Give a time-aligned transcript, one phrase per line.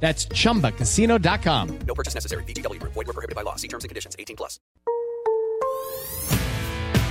[0.00, 1.78] That's chumbacasino.com.
[1.86, 2.44] No purchase necessary.
[2.44, 2.80] BGW.
[2.82, 3.56] Void were prohibited by law.
[3.56, 4.14] See terms and conditions.
[4.18, 4.60] 18 plus.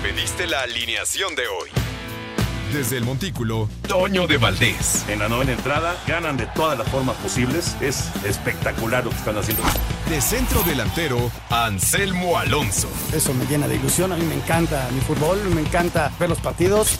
[0.04, 1.70] Pediste la alineación de hoy.
[2.72, 5.06] Desde el Montículo, Toño de Valdés.
[5.08, 7.76] En la novena entrada ganan de todas las formas posibles.
[7.82, 9.64] Es espectacular lo que están haciendo.
[10.10, 12.90] De centro delantero, Anselmo Alonso.
[13.14, 14.12] Eso me llena de ilusión.
[14.12, 17.00] A mí me encanta mi fútbol, me encanta ver los partidos.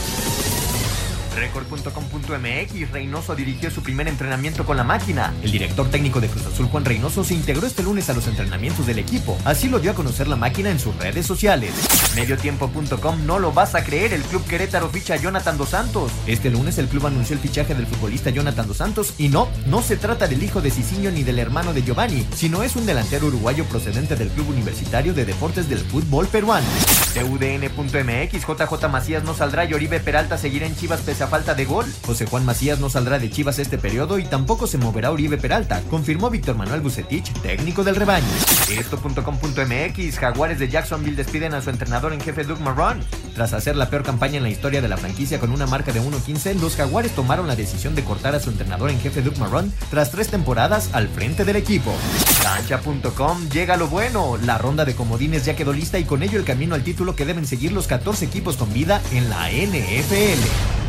[1.35, 5.33] Record.com.mx Reynoso dirigió su primer entrenamiento con la máquina.
[5.41, 8.85] El director técnico de Cruz Azul, Juan Reynoso, se integró este lunes a los entrenamientos
[8.85, 9.37] del equipo.
[9.45, 11.73] Así lo dio a conocer la máquina en sus redes sociales.
[12.15, 16.11] Mediotiempo.com no lo vas a creer, el club Querétaro ficha a Jonathan Dos Santos.
[16.27, 19.81] Este lunes el club anunció el fichaje del futbolista Jonathan Dos Santos y no, no
[19.81, 23.27] se trata del hijo de Cicinho ni del hermano de Giovanni, sino es un delantero
[23.27, 26.67] uruguayo procedente del Club Universitario de Deportes del Fútbol Peruano.
[27.13, 31.85] TUDN.mx JJ Macías no saldrá y Oribe Peralta seguirá en Chivas pese falta de gol.
[32.05, 35.81] José Juan Macías no saldrá de Chivas este periodo y tampoco se moverá Oribe Peralta,
[35.89, 38.27] confirmó Víctor Manuel Bucetich, técnico del rebaño.
[38.69, 42.99] Esto.com.mx Jaguares de Jacksonville despiden a su entrenador en jefe Doug Marrón.
[43.35, 46.01] Tras hacer la peor campaña en la historia de la franquicia con una marca de
[46.01, 49.73] 1.15, los Jaguares tomaron la decisión de cortar a su entrenador en jefe Doug Marrón
[49.89, 51.93] tras tres temporadas al frente del equipo.
[52.41, 54.37] Cancha.com llega lo bueno.
[54.37, 57.25] La ronda de comodines ya quedó lista y con ello el camino al título que
[57.25, 60.80] deben seguir los 14 equipos con vida en la NFL.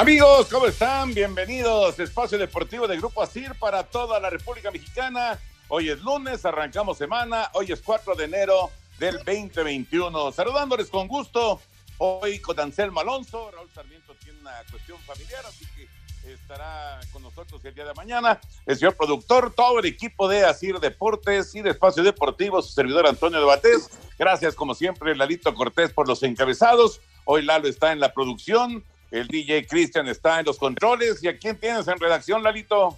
[0.00, 1.12] Amigos, ¿cómo están?
[1.12, 1.98] Bienvenidos.
[1.98, 5.38] Espacio Deportivo de Grupo ASIR para toda la República Mexicana.
[5.68, 7.50] Hoy es lunes, arrancamos semana.
[7.52, 10.32] Hoy es 4 de enero del 2021.
[10.32, 11.60] Saludándoles con gusto.
[11.98, 13.50] Hoy con Anselmo Alonso.
[13.50, 18.40] Raúl Sarmiento tiene una cuestión familiar, así que estará con nosotros el día de mañana.
[18.64, 23.06] El señor productor, todo el equipo de Asir Deportes y de Espacio Deportivo, su servidor
[23.06, 23.90] Antonio de Batés.
[24.18, 27.02] Gracias, como siempre, Lalito Cortés por los encabezados.
[27.26, 28.82] Hoy Lalo está en la producción.
[29.10, 31.22] El DJ Cristian está en los controles.
[31.22, 32.96] ¿Y a quién tienes en redacción, Lalito?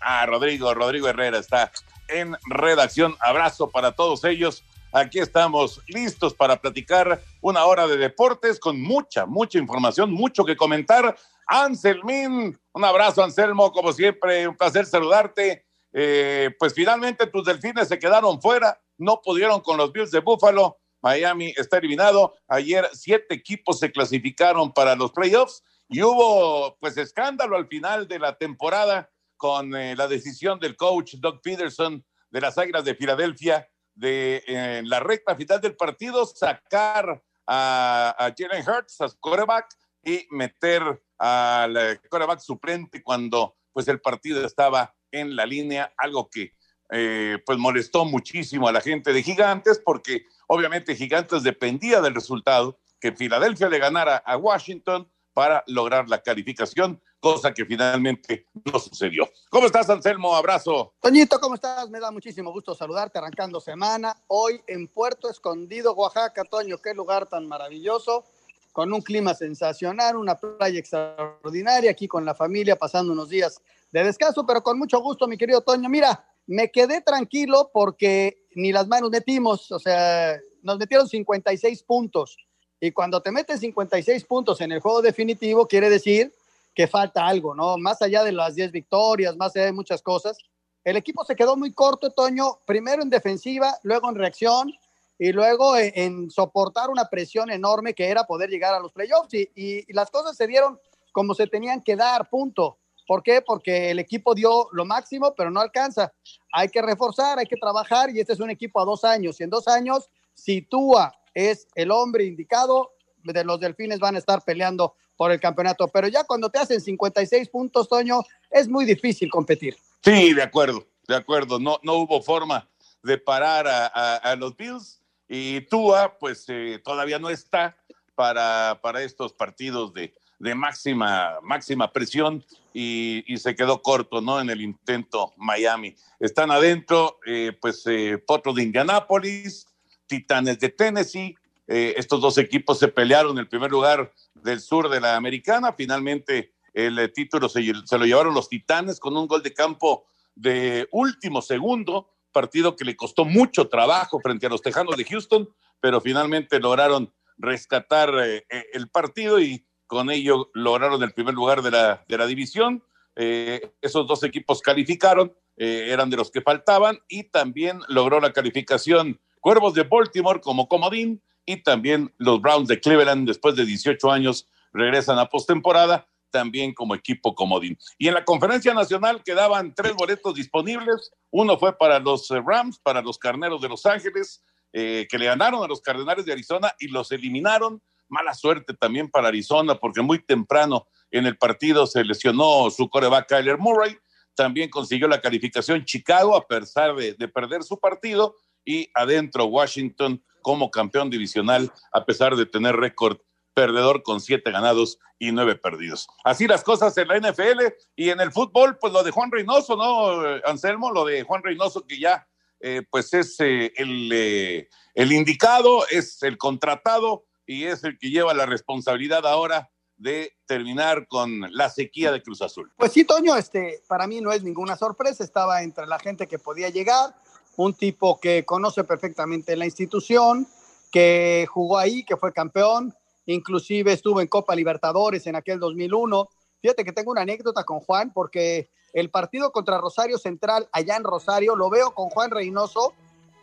[0.00, 1.70] Ah, Rodrigo, Rodrigo Herrera está
[2.08, 3.16] en redacción.
[3.20, 4.64] Abrazo para todos ellos.
[4.92, 10.56] Aquí estamos listos para platicar una hora de deportes con mucha, mucha información, mucho que
[10.56, 11.16] comentar.
[11.46, 15.64] Anselmín, un abrazo, Anselmo, como siempre, un placer saludarte.
[15.92, 20.78] Eh, pues finalmente tus delfines se quedaron fuera, no pudieron con los Bills de Buffalo
[21.04, 22.34] Miami está eliminado.
[22.48, 28.18] Ayer siete equipos se clasificaron para los playoffs y hubo pues escándalo al final de
[28.18, 33.68] la temporada con eh, la decisión del coach Doug Peterson de las Águilas de Filadelfia
[33.94, 39.66] de en la recta final del partido sacar a, Jalen Hurts, a quarterback,
[40.02, 40.82] y meter
[41.18, 46.52] al eh, quarterback suplente cuando pues el partido estaba en la línea, algo que
[46.90, 52.78] eh, pues molestó muchísimo a la gente de Gigantes porque obviamente Gigantes dependía del resultado
[53.00, 59.28] que Filadelfia le ganara a Washington para lograr la calificación, cosa que finalmente no sucedió.
[59.50, 60.34] ¿Cómo estás, Anselmo?
[60.34, 60.94] Abrazo.
[61.00, 61.90] Toñito, ¿cómo estás?
[61.90, 64.16] Me da muchísimo gusto saludarte arrancando semana.
[64.28, 68.24] Hoy en Puerto Escondido, Oaxaca, Toño, qué lugar tan maravilloso,
[68.72, 73.60] con un clima sensacional, una playa extraordinaria, aquí con la familia, pasando unos días
[73.90, 75.88] de descanso, pero con mucho gusto, mi querido Toño.
[75.88, 82.36] Mira, me quedé tranquilo porque ni las manos metimos, o sea, nos metieron 56 puntos.
[82.80, 86.32] Y cuando te meten 56 puntos en el juego definitivo, quiere decir
[86.74, 87.78] que falta algo, ¿no?
[87.78, 90.36] Más allá de las 10 victorias, más allá de muchas cosas.
[90.82, 94.72] El equipo se quedó muy corto, Toño, primero en defensiva, luego en reacción
[95.18, 99.32] y luego en, en soportar una presión enorme que era poder llegar a los playoffs.
[99.32, 100.78] Y las cosas se dieron
[101.12, 102.78] como se tenían que dar, punto.
[103.06, 103.42] ¿Por qué?
[103.42, 106.12] Porque el equipo dio lo máximo, pero no alcanza.
[106.52, 109.40] Hay que reforzar, hay que trabajar y este es un equipo a dos años.
[109.40, 112.92] Y en dos años, si Tua es el hombre indicado,
[113.22, 115.88] de los Delfines van a estar peleando por el campeonato.
[115.88, 119.76] Pero ya cuando te hacen 56 puntos, Toño, es muy difícil competir.
[120.02, 121.58] Sí, de acuerdo, de acuerdo.
[121.58, 122.68] No, no hubo forma
[123.02, 127.76] de parar a, los Bills y Tua, pues eh, todavía no está
[128.14, 130.14] para, para estos partidos de,
[130.44, 132.44] de máxima, máxima presión
[132.74, 134.40] y, se quedó corto, ¿no?
[134.42, 135.96] En el intento Miami.
[136.20, 138.22] Están adentro, eh, pues, eh,
[138.54, 139.66] de Indianápolis,
[140.06, 141.34] Titanes de Tennessee.
[141.66, 145.72] Eh, estos dos equipos se pelearon el primer lugar del sur de la americana.
[145.72, 150.04] Finalmente, el eh, título se, se lo llevaron los Titanes con un gol de campo
[150.34, 155.48] de último segundo, partido que le costó mucho trabajo frente a los Tejanos de Houston,
[155.80, 158.44] pero finalmente lograron rescatar eh,
[158.74, 159.64] el partido y
[159.94, 162.82] con ello lograron el primer lugar de la, división.
[163.14, 168.32] Eh, esos dos equipos calificaron, eh, eran de los que faltaban y también logró la
[168.32, 174.10] calificación Cuervos de Baltimore como comodín y también los Browns de Cleveland después de 18
[174.10, 177.78] años regresan a postemporada también como equipo comodín.
[177.96, 181.12] Y en la conferencia nacional quedaban tres boletos disponibles.
[181.30, 184.42] Uno fue para los Rams, para los Carneros de Los Ángeles,
[184.72, 187.80] eh, que le ganaron a los Cardenales de Arizona y los eliminaron.
[188.08, 193.28] Mala suerte también para Arizona, porque muy temprano en el partido se lesionó su coreback
[193.28, 193.96] Kyler Murray.
[194.34, 198.36] También consiguió la calificación Chicago a pesar de, de perder su partido.
[198.64, 203.18] Y adentro Washington como campeón divisional a pesar de tener récord
[203.54, 206.06] perdedor con siete ganados y nueve perdidos.
[206.24, 207.60] Así las cosas en la NFL
[207.96, 210.92] y en el fútbol, pues lo de Juan Reynoso, ¿no, Anselmo?
[210.92, 212.26] Lo de Juan Reynoso que ya
[212.60, 218.10] eh, pues es eh, el, eh, el indicado, es el contratado y es el que
[218.10, 222.70] lleva la responsabilidad ahora de terminar con la sequía de Cruz Azul.
[222.76, 226.38] Pues sí, Toño, este, para mí no es ninguna sorpresa, estaba entre la gente que
[226.38, 227.14] podía llegar,
[227.56, 230.46] un tipo que conoce perfectamente la institución,
[230.90, 232.94] que jugó ahí, que fue campeón,
[233.26, 236.28] inclusive estuvo en Copa Libertadores en aquel 2001.
[236.60, 241.04] Fíjate que tengo una anécdota con Juan, porque el partido contra Rosario Central, allá en
[241.04, 242.94] Rosario, lo veo con Juan Reynoso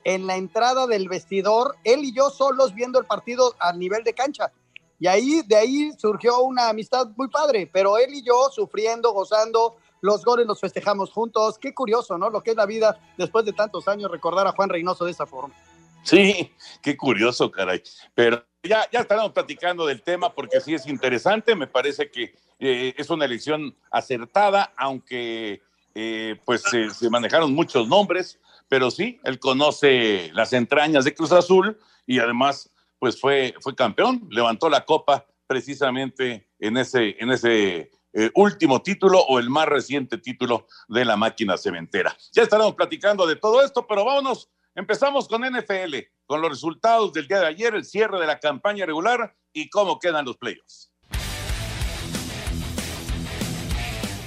[0.03, 4.13] en la entrada del vestidor, él y yo solos viendo el partido a nivel de
[4.13, 4.51] cancha.
[4.99, 9.77] Y ahí, de ahí surgió una amistad muy padre, pero él y yo sufriendo, gozando,
[10.01, 11.57] los goles los festejamos juntos.
[11.57, 12.29] Qué curioso, ¿no?
[12.29, 15.25] Lo que es la vida después de tantos años, recordar a Juan Reynoso de esa
[15.25, 15.55] forma.
[16.03, 16.51] Sí,
[16.81, 17.81] qué curioso, caray.
[18.15, 21.55] Pero ya, ya estaremos platicando del tema porque sí es interesante.
[21.55, 25.61] Me parece que eh, es una elección acertada, aunque
[25.95, 28.39] eh, pues eh, se manejaron muchos nombres,
[28.71, 31.77] pero sí, él conoce las entrañas de Cruz Azul
[32.07, 38.31] y además pues fue, fue campeón, levantó la copa precisamente en ese, en ese eh,
[38.33, 42.15] último título o el más reciente título de la máquina cementera.
[42.31, 45.95] Ya estaremos platicando de todo esto, pero vámonos, empezamos con NFL,
[46.25, 49.99] con los resultados del día de ayer, el cierre de la campaña regular y cómo
[49.99, 50.90] quedan los playoffs.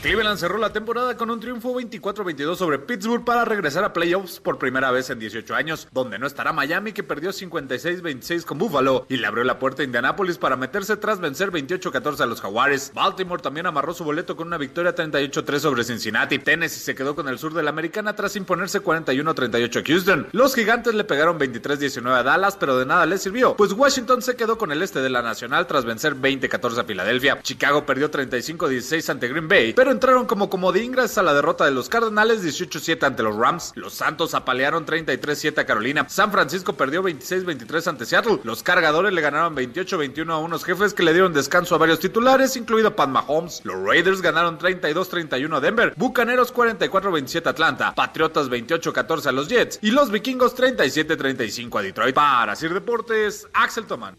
[0.04, 4.58] Cleveland cerró la temporada con un triunfo 24-22 sobre Pittsburgh para regresar a playoffs por
[4.58, 9.16] primera vez en 18 años, donde no estará Miami que perdió 56-26 con Buffalo y
[9.16, 12.92] le abrió la puerta a Indianapolis para meterse tras vencer 28-14 a los Jaguares.
[12.94, 16.38] Baltimore también amarró su boleto con una victoria 38-3 sobre Cincinnati.
[16.38, 20.28] Tennessee se quedó con el sur de la americana tras imponerse 41-38 a Houston.
[20.32, 24.36] Los gigantes le pegaron 23-19 a Dallas, pero de nada les sirvió, pues Washington se
[24.36, 27.40] quedó con el este de la nacional tras vencer 20-14 a Filadelfia.
[27.40, 31.70] Chicago perdió 35-16 ante Green Bay, pero entraron como comodín gracias a la derrota de
[31.70, 33.72] los Cardenales 18-7 ante los Rams.
[33.76, 36.06] Los Santos apalearon 33-7 a Carolina.
[36.08, 38.40] San Francisco perdió 26-23 ante Seattle.
[38.44, 42.56] Los Cargadores le ganaron 28-21 a unos jefes que le dieron descanso a varios titulares,
[42.56, 43.60] incluido Pat Mahomes.
[43.64, 45.94] Los Raiders ganaron 32-31 a Denver.
[45.96, 47.94] Bucaneros 44-27 a Atlanta.
[47.94, 49.78] Patriotas 28-14 a los Jets.
[49.80, 52.14] Y los Vikingos 37-35 a Detroit.
[52.14, 54.16] Para Sir Deportes, Axel Toman.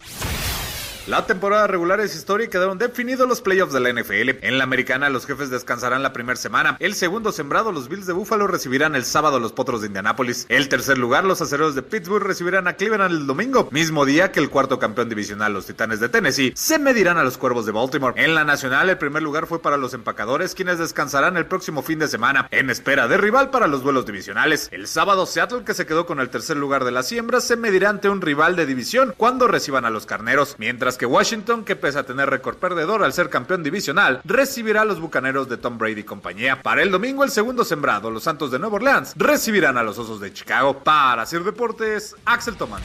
[1.07, 4.43] La temporada regular es historia y quedaron definidos los playoffs de la NFL.
[4.43, 6.77] En la americana, los jefes descansarán la primera semana.
[6.79, 10.47] El segundo sembrado, los Bills de Buffalo, recibirán el sábado a los Potros de Indianápolis.
[10.49, 13.69] El tercer lugar, los acereros de Pittsburgh, recibirán a Cleveland el domingo.
[13.71, 17.37] Mismo día que el cuarto campeón divisional, los Titanes de Tennessee, se medirán a los
[17.37, 18.19] Cuervos de Baltimore.
[18.19, 21.99] En la nacional, el primer lugar fue para los empacadores, quienes descansarán el próximo fin
[21.99, 24.69] de semana, en espera de rival para los duelos divisionales.
[24.71, 27.91] El sábado, Seattle, que se quedó con el tercer lugar de la siembra, se medirá
[27.91, 30.55] ante un rival de división cuando reciban a los carneros.
[30.57, 34.85] Mientras que Washington, que pese a tener récord perdedor al ser campeón divisional, recibirá a
[34.85, 36.61] los bucaneros de Tom Brady y compañía.
[36.61, 40.19] Para el domingo, el segundo sembrado, los Santos de Nueva Orleans, recibirán a los Osos
[40.19, 40.83] de Chicago.
[40.83, 42.81] Para hacer deportes, Axel Toman.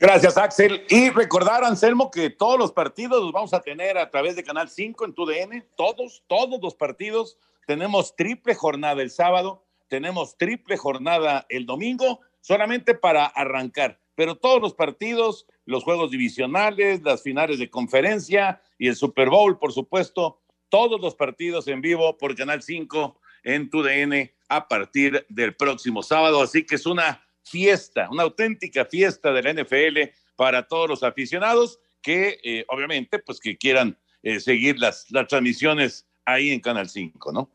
[0.00, 0.86] Gracias, Axel.
[0.88, 4.70] Y recordar, Anselmo, que todos los partidos los vamos a tener a través de Canal
[4.70, 5.66] 5 en TUDN.
[5.76, 7.36] Todos, todos los partidos.
[7.66, 14.00] Tenemos triple jornada el sábado, tenemos triple jornada el domingo, solamente para arrancar.
[14.20, 19.58] Pero todos los partidos, los juegos divisionales, las finales de conferencia y el Super Bowl,
[19.58, 25.24] por supuesto, todos los partidos en vivo por Canal 5 en tu DN a partir
[25.30, 26.42] del próximo sábado.
[26.42, 31.80] Así que es una fiesta, una auténtica fiesta de la NFL para todos los aficionados
[32.02, 37.32] que eh, obviamente pues que quieran eh, seguir las, las transmisiones ahí en Canal 5,
[37.32, 37.48] ¿no?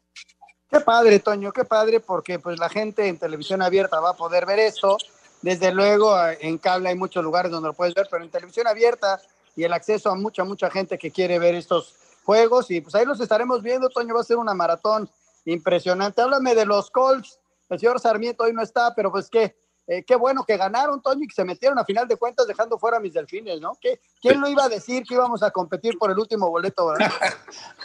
[0.71, 4.47] Qué padre, Toño, qué padre, porque pues la gente en televisión abierta va a poder
[4.47, 4.97] ver esto.
[5.45, 9.21] Desde luego, en cable hay muchos lugares donde lo puedes ver, pero en televisión abierta
[9.55, 12.71] y el acceso a mucha, mucha gente que quiere ver estos juegos.
[12.71, 15.07] Y pues ahí los estaremos viendo, Toño, va a ser una maratón
[15.45, 16.19] impresionante.
[16.19, 17.39] Háblame de los Colts.
[17.69, 21.25] El señor Sarmiento hoy no está, pero pues qué, eh, qué bueno que ganaron, Toño,
[21.25, 23.77] y que se metieron a final de cuentas dejando fuera a mis delfines, ¿no?
[23.79, 27.11] ¿Qué, ¿Quién lo iba a decir que íbamos a competir por el último boleto, verdad?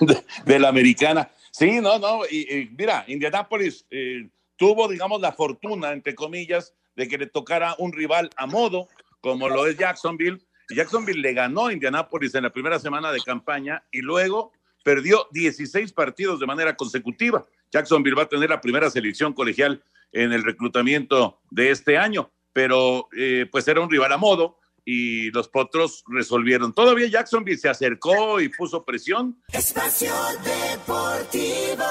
[0.47, 1.31] de, la americana.
[1.51, 2.25] Sí, no, no.
[2.25, 7.93] Y, mira, Indianapolis eh, tuvo, digamos, la fortuna, entre comillas, de que le tocara un
[7.93, 8.89] rival a modo,
[9.21, 10.39] como lo es Jacksonville.
[10.75, 14.53] Jacksonville le ganó a Indianapolis en la primera semana de campaña y luego
[14.85, 17.47] perdió 16 partidos de manera consecutiva.
[17.71, 19.83] Jacksonville va a tener la primera selección colegial
[20.13, 25.31] en el reclutamiento de este año, pero eh, pues era un rival a modo y
[25.31, 26.73] los potros resolvieron.
[26.73, 29.41] Todavía Jacksonville se acercó y puso presión.
[29.53, 31.85] Espacio Deportivo.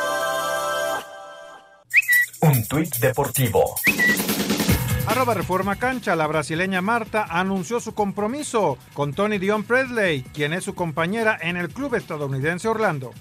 [2.41, 3.75] Un tuit deportivo.
[5.19, 10.63] Arroba Reforma Cancha, la brasileña Marta anunció su compromiso con Tony Dion Presley, quien es
[10.63, 13.11] su compañera en el club estadounidense Orlando.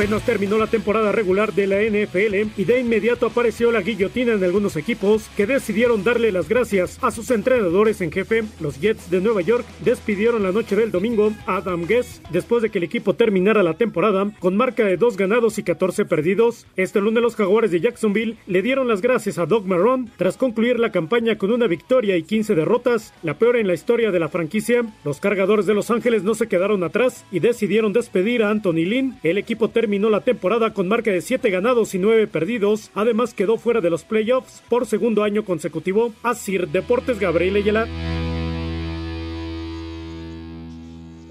[0.00, 4.42] Apenas terminó la temporada regular de la NFL y de inmediato apareció la guillotina en
[4.42, 8.44] algunos equipos que decidieron darle las gracias a sus entrenadores en jefe.
[8.60, 12.70] Los Jets de Nueva York despidieron la noche del domingo a Adam Guess después de
[12.70, 16.66] que el equipo terminara la temporada con marca de dos ganados y 14 perdidos.
[16.76, 20.80] Este lunes los Jaguares de Jacksonville le dieron las gracias a Doug Marrone tras concluir
[20.80, 24.30] la campaña con una victoria y 15 derrotas, la peor en la historia de la
[24.30, 24.82] franquicia.
[25.04, 29.18] Los cargadores de Los Ángeles no se quedaron atrás y decidieron despedir a Anthony Lynn.
[29.22, 32.92] El equipo terminó terminó la temporada con marca de 7 ganados y 9 perdidos.
[32.94, 36.14] Además quedó fuera de los playoffs por segundo año consecutivo.
[36.22, 37.88] Asir Deportes Gabriel Ayala.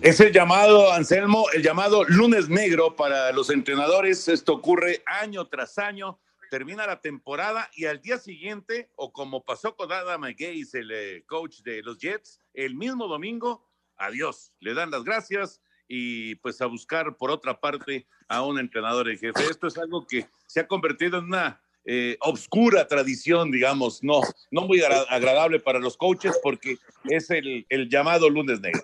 [0.02, 4.28] Es el llamado, Anselmo, el llamado lunes negro para los entrenadores.
[4.28, 6.20] Esto ocurre año tras año.
[6.52, 11.24] Termina la temporada y al día siguiente, o como pasó con Adam Gates, el eh,
[11.26, 14.52] coach de los Jets, el mismo domingo, adiós.
[14.60, 19.18] Le dan las gracias y pues a buscar por otra parte a un entrenador en
[19.18, 19.44] jefe.
[19.50, 24.62] Esto es algo que se ha convertido en una eh, obscura tradición, digamos, no, no
[24.62, 28.84] muy agradable para los coaches porque es el, el llamado lunes negro.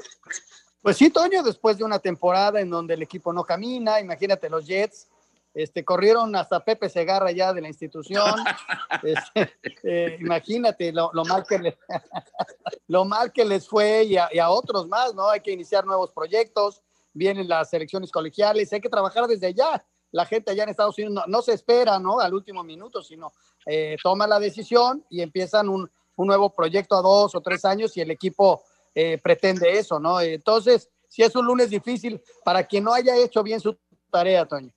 [0.81, 4.65] Pues sí, Toño, después de una temporada en donde el equipo no camina, imagínate los
[4.65, 5.07] Jets,
[5.53, 8.35] este, corrieron hasta Pepe Segarra ya de la institución.
[9.03, 11.75] Este, eh, imagínate lo, mal que les,
[12.87, 15.29] lo mal que les fue y a, y a, otros más, ¿no?
[15.29, 16.81] Hay que iniciar nuevos proyectos
[17.15, 19.83] vienen las elecciones colegiales, hay que trabajar desde allá.
[20.11, 22.19] La gente allá en Estados Unidos no, se espera, ¿no?
[22.19, 23.33] Al último minuto, sino
[23.65, 28.01] eh, toma la decisión y empiezan un, nuevo proyecto a dos o tres años y
[28.01, 30.21] el equipo eh, pretende eso, ¿no?
[30.21, 33.77] Entonces, si es un lunes difícil para quien no haya hecho bien su
[34.09, 34.71] tarea, Toño.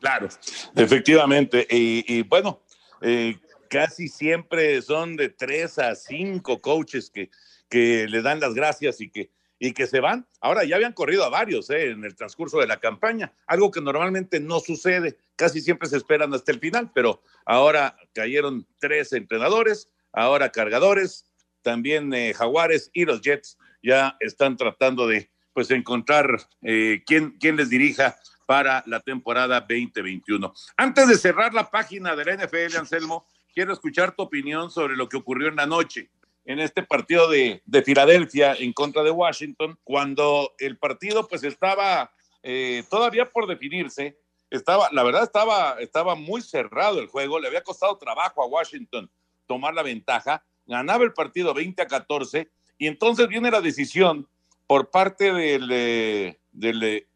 [0.00, 0.28] Claro,
[0.74, 1.66] efectivamente.
[1.70, 2.60] Y, bueno,
[3.02, 7.30] eh, casi siempre son de tres a cinco coaches que,
[7.68, 9.30] que le dan las gracias y que
[9.64, 10.26] y que se van.
[10.42, 11.90] Ahora ya habían corrido a varios ¿eh?
[11.90, 16.34] en el transcurso de la campaña, algo que normalmente no sucede, casi siempre se esperan
[16.34, 21.24] hasta el final, pero ahora cayeron tres entrenadores, ahora cargadores,
[21.62, 27.56] también eh, Jaguares y los Jets ya están tratando de pues encontrar eh, quién, quién
[27.56, 30.52] les dirija para la temporada 2021.
[30.76, 35.08] Antes de cerrar la página de la NFL, Anselmo, quiero escuchar tu opinión sobre lo
[35.08, 36.10] que ocurrió en la noche
[36.44, 42.84] en este partido de, Filadelfia en contra de Washington, cuando el partido pues estaba eh,
[42.90, 44.18] todavía por definirse,
[44.50, 49.10] estaba, la verdad estaba, estaba muy cerrado el juego, le había costado trabajo a Washington
[49.46, 54.28] tomar la ventaja, ganaba el partido 20 a 14 y entonces viene la decisión
[54.66, 57.06] por parte del, eh, del, eh,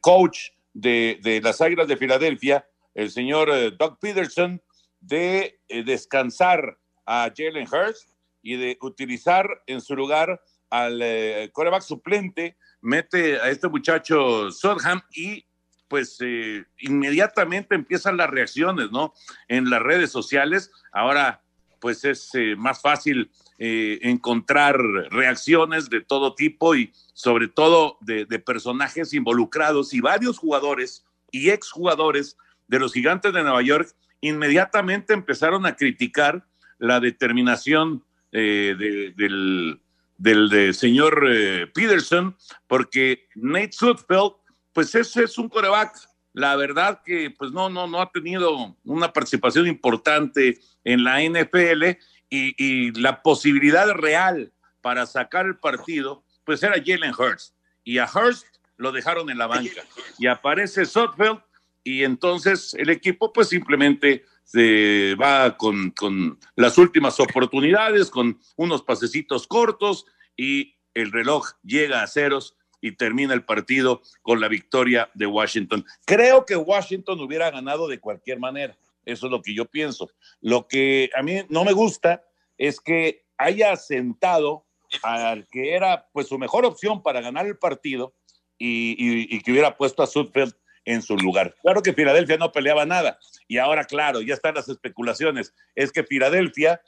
[0.00, 4.60] coach de, de, las Águilas de Filadelfia, el señor Doug Peterson,
[5.00, 8.11] de descansar a Jalen Hurst
[8.42, 15.02] y de utilizar en su lugar al eh, coreback suplente, mete a este muchacho Sodham
[15.14, 15.44] y
[15.88, 19.12] pues eh, inmediatamente empiezan las reacciones, ¿no?
[19.48, 20.70] En las redes sociales.
[20.90, 21.42] Ahora,
[21.80, 23.30] pues es eh, más fácil
[23.64, 24.76] encontrar
[25.10, 31.50] reacciones de todo tipo y sobre todo de, de, personajes involucrados y varios jugadores y
[31.50, 36.44] exjugadores de los gigantes de Nueva York inmediatamente empezaron a criticar
[36.78, 39.80] la determinación eh, de- del,
[40.16, 42.36] del de señor eh, Peterson,
[42.66, 44.32] porque Nate Sudfeld,
[44.72, 45.96] pues ese es un coreback.
[46.32, 51.98] La verdad que pues no, no, no ha tenido una participación importante en la NFL
[52.30, 57.54] y, la posibilidad real para sacar el partido, pues era Jalen Hurts.
[57.84, 58.46] Y a Hurst
[58.78, 59.82] lo dejaron en la banca.
[60.18, 61.40] Y aparece Sudfeld
[61.84, 68.82] y entonces el equipo pues simplemente se va con, con las últimas oportunidades, con unos
[68.82, 70.06] pasecitos cortos
[70.36, 75.84] y el reloj llega a ceros y termina el partido con la victoria de Washington.
[76.04, 78.76] Creo que Washington hubiera ganado de cualquier manera.
[79.04, 80.10] Eso es lo que yo pienso.
[80.40, 82.24] Lo que a mí no me gusta
[82.58, 84.66] es que haya sentado
[85.02, 88.14] al que era pues su mejor opción para ganar el partido
[88.58, 91.54] y, que hubiera puesto a Sudfeld en su lugar.
[91.62, 95.54] Claro que Filadelfia no peleaba nada y ahora, claro, ya están las especulaciones.
[95.74, 96.80] Es que Filadelfia,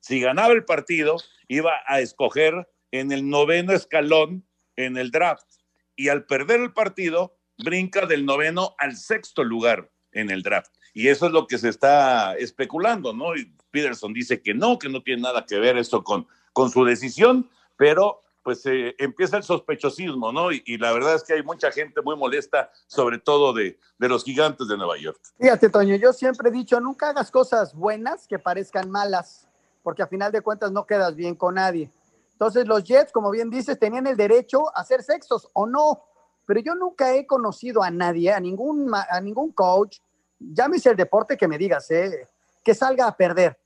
[0.00, 1.16] si ganaba el partido,
[1.48, 5.46] iba a escoger en el noveno escalón en el draft
[5.96, 10.72] y al perder el partido, brinca del noveno al sexto lugar en el draft.
[10.94, 13.36] Y eso es lo que se está especulando, ¿no?
[13.36, 16.84] Y Peterson dice que no, que no tiene nada que ver esto con, con su
[16.84, 20.50] decisión, pero pues eh, empieza el sospechosismo, ¿no?
[20.52, 24.24] Y, la verdad es que hay mucha gente muy molesta, sobre todo de, de los
[24.24, 25.20] gigantes de Nueva York.
[25.38, 29.48] Fíjate, Toño, yo siempre he dicho, nunca hagas cosas buenas que parezcan malas,
[29.82, 31.90] porque a final de cuentas no quedas bien con nadie.
[32.32, 36.02] Entonces los Jets, como bien dices, tenían el derecho a hacer sextos o no,
[36.44, 39.98] pero yo nunca he conocido a nadie, a ningún, a ningún coach,
[40.38, 42.28] llámese el deporte que me digas, ¿eh?
[42.64, 43.58] que salga a perder.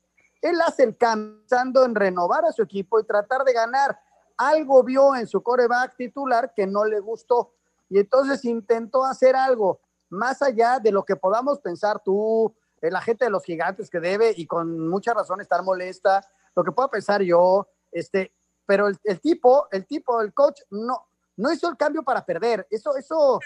[0.42, 3.98] Él hace el cambio en renovar a su equipo y tratar de ganar.
[4.36, 7.54] Algo vio en su coreback titular que no le gustó
[7.88, 13.24] y entonces intentó hacer algo más allá de lo que podamos pensar tú, la gente
[13.24, 17.22] de los gigantes que debe y con mucha razón estar molesta, lo que pueda pensar
[17.22, 18.32] yo, este,
[18.64, 22.66] pero el, tipo, el tipo, el coach no, no hizo el cambio para perder.
[22.70, 23.40] Eso, eso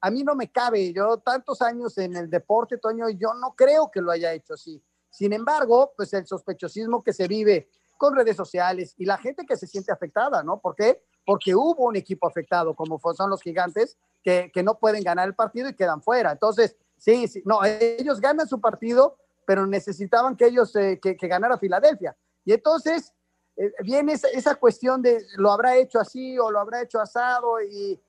[0.00, 0.92] a mí no me cabe.
[0.92, 4.82] Yo tantos años en el deporte, Toño, yo no creo que lo haya hecho así.
[5.10, 9.56] Sin embargo, pues el sospechosismo que se vive con redes sociales y la gente que
[9.56, 10.58] se siente afectada, ¿no?
[10.60, 11.02] ¿Por qué?
[11.24, 15.34] Porque hubo un equipo afectado, como son los gigantes, que, que no pueden ganar el
[15.34, 16.32] partido y quedan fuera.
[16.32, 21.58] Entonces, sí, sí, no, ellos ganan su partido, pero necesitaban que ellos, eh, que, ganara
[21.58, 22.16] Filadelfia.
[22.44, 23.12] Y entonces
[23.56, 27.62] eh, viene esa, esa cuestión de lo habrá hecho así o lo habrá hecho asado
[27.62, 28.00] y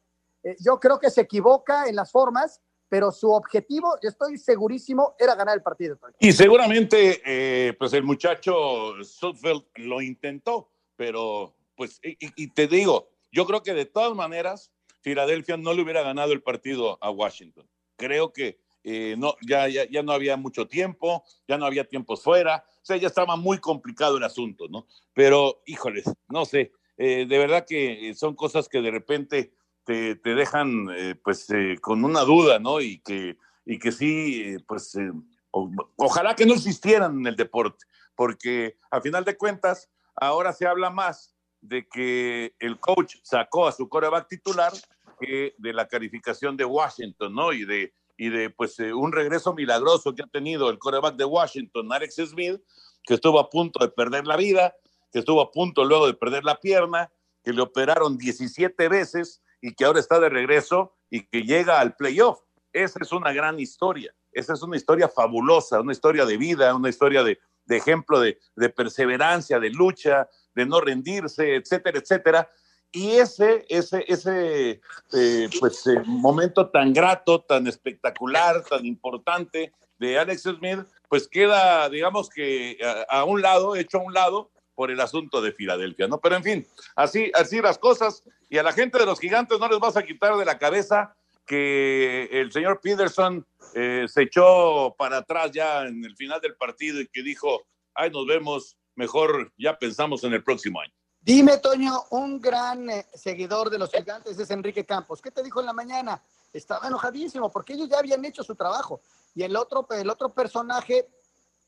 [0.44, 5.36] eh, yo creo que se equivoca en las formas, pero su objetivo, estoy segurísimo, era
[5.36, 6.00] ganar el partido.
[6.20, 13.46] Y seguramente, eh, pues el muchacho Sudfeld lo intentó, pero pues, y te digo, yo
[13.46, 14.72] creo que de todas maneras,
[15.02, 17.68] Filadelfia no le hubiera ganado el partido a Washington.
[17.98, 22.24] Creo que eh, no, ya, ya, ya no había mucho tiempo, ya no había tiempos
[22.24, 24.88] fuera, o sea, ya estaba muy complicado el asunto, ¿no?
[25.14, 29.52] Pero, híjoles, no sé, eh, de verdad que son cosas que de repente
[29.88, 32.82] te, te dejan, eh, pues, eh, con una duda, ¿no?
[32.82, 35.12] Y que, y que sí, eh, pues, eh,
[35.52, 40.68] o- ojalá que no existieran en el deporte, porque a final de cuentas, ahora se
[40.68, 44.74] habla más de que el coach sacó a su coreback titular
[45.22, 47.54] que de la calificación de Washington, ¿no?
[47.54, 51.26] Y de, y de pues, eh, un regreso milagroso que ha tenido el coreback de
[51.26, 52.62] Washington, Alex Smith,
[53.04, 54.76] que estuvo a punto de perder la vida,
[55.14, 57.10] que estuvo a punto luego de perder la pierna,
[57.42, 61.96] que le operaron 17 veces y que ahora está de regreso y que llega al
[61.96, 62.40] playoff.
[62.74, 64.14] Esa es una gran historia.
[64.32, 68.38] Esa es una historia fabulosa, una historia de vida, una historia de, de ejemplo de,
[68.56, 72.50] de perseverancia, de lucha, de no rendirse, etcétera, etcétera.
[72.92, 74.82] Y ese, ese, ese
[75.14, 81.90] eh, pues, eh, momento tan grato, tan espectacular, tan importante de Alex Smith, pues queda,
[81.90, 86.08] digamos que a, a un lado, hecho a un lado por el asunto de Filadelfia,
[86.08, 86.20] ¿no?
[86.20, 88.22] Pero en fin, así, así las cosas.
[88.48, 91.16] Y a la gente de los gigantes no les vas a quitar de la cabeza
[91.48, 97.02] que el señor Peterson eh, se echó para atrás ya en el final del partido
[97.02, 100.94] y que dijo, ay, nos vemos, mejor ya pensamos en el próximo año.
[101.22, 105.24] Dime, Toño, un gran eh, seguidor de los gigantes es Enrique Campos.
[105.24, 106.22] ¿Qué te dijo en la mañana?
[106.54, 109.02] Estaba enojadísimo porque ellos ya habían hecho su trabajo.
[109.34, 111.08] Y el otro, el otro personaje,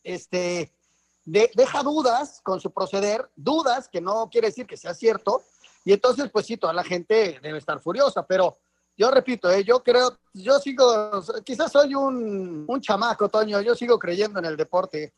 [0.03, 0.71] este,
[1.25, 5.41] de- deja dudas con su proceder, dudas que no quiere decir que sea cierto.
[5.85, 8.57] Y entonces, pues sí, toda la gente debe estar furiosa, pero
[8.97, 13.97] yo repito, eh, yo creo, yo sigo, quizás soy un, un chamaco, Toño, yo sigo
[13.97, 15.13] creyendo en el deporte.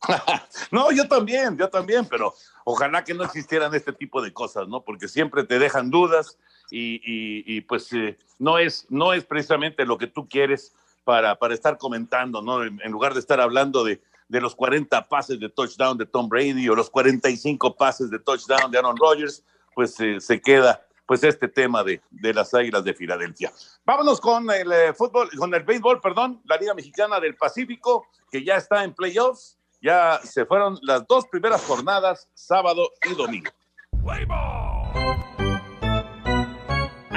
[0.70, 4.82] No, yo también, yo también, pero ojalá que no existieran este tipo de cosas, ¿no?
[4.82, 6.36] Porque siempre te dejan dudas
[6.70, 11.54] y, y- pues eh, no, es, no es precisamente lo que tú quieres para, para
[11.54, 12.62] estar comentando, ¿no?
[12.62, 16.68] En lugar de estar hablando de, de los 40 pases de touchdown de Tom Brady
[16.68, 19.42] o los 45 pases de touchdown de Aaron Rodgers,
[19.74, 23.50] pues eh, se queda pues este tema de, de las Águilas de Filadelfia.
[23.86, 28.44] Vámonos con el eh, fútbol, con el béisbol, perdón, la Liga Mexicana del Pacífico, que
[28.44, 29.56] ya está en playoffs.
[29.80, 33.50] Ya se fueron las dos primeras jornadas, sábado y domingo.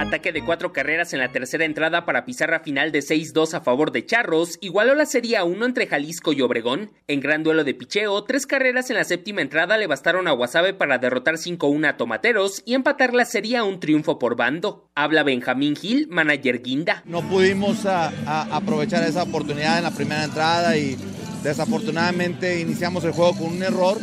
[0.01, 3.91] Ataque de cuatro carreras en la tercera entrada para pizarra final de 6-2 a favor
[3.91, 6.89] de Charros, igualó la Serie a 1 entre Jalisco y Obregón.
[7.07, 10.73] En gran duelo de picheo, tres carreras en la séptima entrada le bastaron a Guasave
[10.73, 14.89] para derrotar 5-1 a Tomateros y empatar la Serie a un triunfo por bando.
[14.95, 17.03] Habla Benjamín Gil, manager Guinda.
[17.05, 20.97] No pudimos aprovechar esa oportunidad en la primera entrada y
[21.43, 23.99] desafortunadamente iniciamos el juego con un error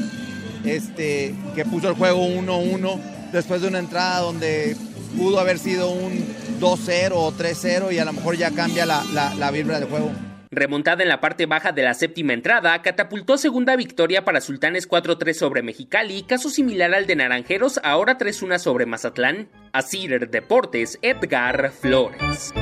[0.65, 3.01] este, que puso el juego 1-1
[3.33, 4.77] después de una entrada donde
[5.17, 6.27] pudo haber sido un
[6.61, 10.11] 2-0 o 3-0 y a lo mejor ya cambia la, la, la vibra del juego.
[10.51, 15.35] Remontada en la parte baja de la séptima entrada, catapultó segunda victoria para Sultanes 4-3
[15.35, 19.51] sobre Mexicali, caso similar al de Naranjeros, ahora 3-1 sobre Mazatlán.
[19.73, 22.55] Asir Deportes, Edgar Flores.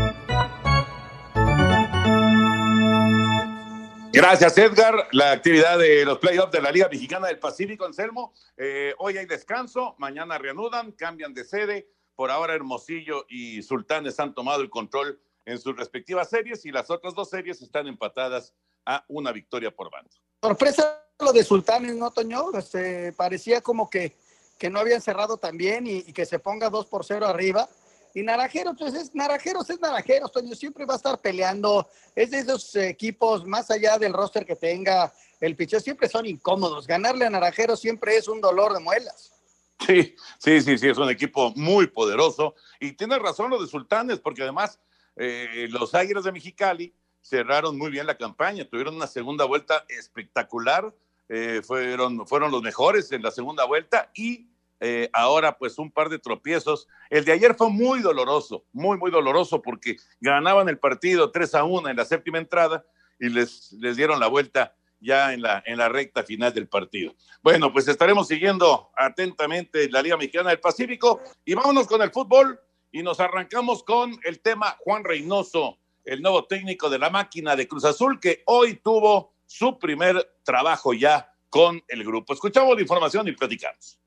[4.12, 5.08] Gracias, Edgar.
[5.12, 8.32] La actividad de los playoffs de la Liga Mexicana del Pacífico, Anselmo.
[8.56, 11.86] Eh, hoy hay descanso, mañana reanudan, cambian de sede.
[12.16, 16.90] Por ahora Hermosillo y Sultanes han tomado el control en sus respectivas series y las
[16.90, 20.10] otras dos series están empatadas a una victoria por bando.
[20.42, 22.56] Sorpresa lo de Sultanes, ¿no, Toño?
[22.56, 24.16] Este, parecía como que,
[24.58, 27.68] que no habían cerrado tan bien y, que se ponga 2 por 0 arriba.
[28.14, 31.86] Y Naranjeros, pues es Naranjeros, es Naranjeros, Toño, siempre va a estar peleando.
[32.14, 36.86] Es de esos equipos, más allá del roster que tenga el picheo, siempre son incómodos.
[36.86, 39.35] Ganarle a Naranjeros siempre es un dolor de muelas.
[39.78, 42.54] Sí, sí, sí, sí, es un equipo muy poderoso.
[42.80, 44.80] Y tiene razón lo de Sultanes, porque además
[45.16, 50.94] eh, los Águilas de Mexicali cerraron muy bien la campaña, tuvieron una segunda vuelta espectacular,
[51.28, 56.08] eh, fueron, fueron los mejores en la segunda vuelta y eh, ahora pues un par
[56.08, 56.86] de tropiezos.
[57.10, 61.64] El de ayer fue muy doloroso, muy, muy doloroso porque ganaban el partido 3 a
[61.64, 62.84] 1 en la séptima entrada
[63.18, 67.14] y les dieron la vuelta ya en la, en la recta final del partido.
[67.42, 72.60] Bueno, pues estaremos siguiendo atentamente la Liga Mexicana del Pacífico y vámonos con el fútbol
[72.92, 77.68] y nos arrancamos con el tema Juan Reynoso, el nuevo técnico de la máquina de
[77.68, 82.32] Cruz Azul que hoy tuvo su primer trabajo ya con el grupo.
[82.32, 84.00] Escuchamos la información y platicamos.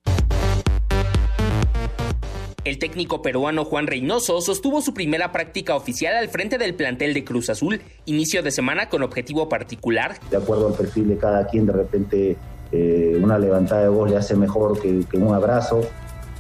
[2.70, 7.24] El técnico peruano Juan Reynoso sostuvo su primera práctica oficial al frente del plantel de
[7.24, 10.20] Cruz Azul, inicio de semana con objetivo particular.
[10.30, 12.38] De acuerdo al perfil de cada quien, de repente
[12.72, 15.82] eh, una levantada de voz le hace mejor que, un abrazo.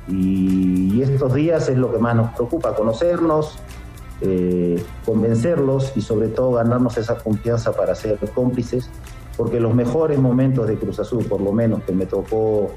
[0.07, 3.57] Y, y, estos días es lo que más nos preocupa, conocernos,
[4.21, 8.87] eh, convencerlos y sobre todo ganarnos esa confianza para ser cómplices,
[9.35, 12.69] porque los mejores momentos de Cruz Azul, por lo menos que me tocó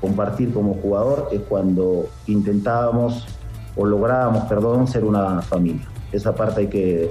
[0.00, 3.26] compartir como jugador es cuando intentábamos
[3.76, 5.86] o lográbamos, perdón, ser una familia.
[6.12, 7.10] Esa parte hay que,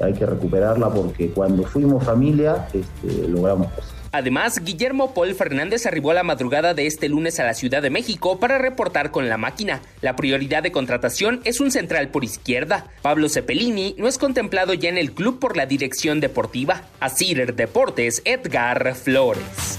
[0.00, 3.94] hay que recuperarla porque cuando fuimos familia este, logramos cosas.
[4.14, 7.88] Además, Guillermo Paul Fernández arribó a la madrugada de este lunes a la Ciudad de
[7.88, 9.80] México para reportar con la máquina.
[10.02, 12.88] La prioridad de contratación es un central por izquierda.
[13.00, 16.82] Pablo Cepelini no es contemplado ya en el club por la dirección deportiva.
[17.00, 19.78] Asir Deportes, Edgar Flores.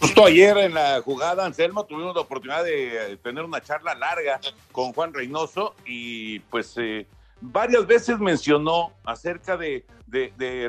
[0.00, 4.40] Justo ayer en la jugada, Anselmo, tuvimos la oportunidad de tener una charla larga
[4.72, 7.06] con Juan Reynoso y pues eh,
[7.40, 9.84] varias veces mencionó acerca de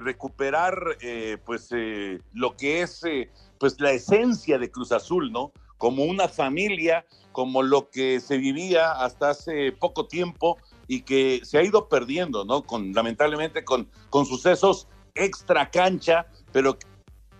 [0.01, 3.01] recuperar eh, pues eh, lo que es
[3.57, 5.51] pues la esencia de Cruz Azul, ¿no?
[5.77, 11.57] Como una familia, como lo que se vivía hasta hace poco tiempo y que se
[11.57, 12.63] ha ido perdiendo, ¿no?
[12.63, 16.77] Con, lamentablemente con, con sucesos extra cancha, pero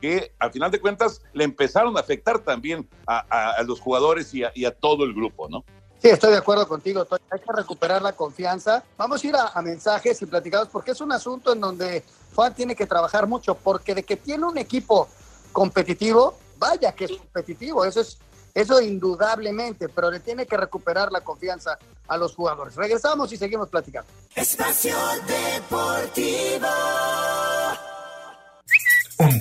[0.01, 4.33] que al final de cuentas le empezaron a afectar también a, a, a los jugadores
[4.33, 5.63] y a, y a, todo el grupo, ¿no?
[5.99, 7.05] Sí, estoy de acuerdo contigo.
[7.31, 8.83] Hay que recuperar la confianza.
[8.97, 12.03] Vamos a ir a, a mensajes y platicados porque es un asunto en donde
[12.36, 15.07] Juan tiene que trabajar mucho porque de que tiene un equipo
[15.51, 18.19] competitivo, vaya que es competitivo, eso es
[18.57, 22.75] eso indudablemente, pero le tiene que recuperar la confianza a los jugadores.
[22.75, 24.10] Regresamos y seguimos platicando.
[24.33, 24.95] Espacio
[25.27, 26.37] Deportivo.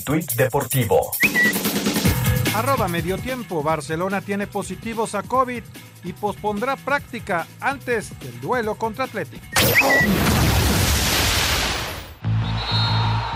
[0.06, 1.10] Tuit deportivo.
[2.54, 3.62] Arroba medio tiempo.
[3.62, 5.64] Barcelona tiene positivos a COVID
[6.04, 9.44] y pospondrá práctica antes del duelo contra Atlético.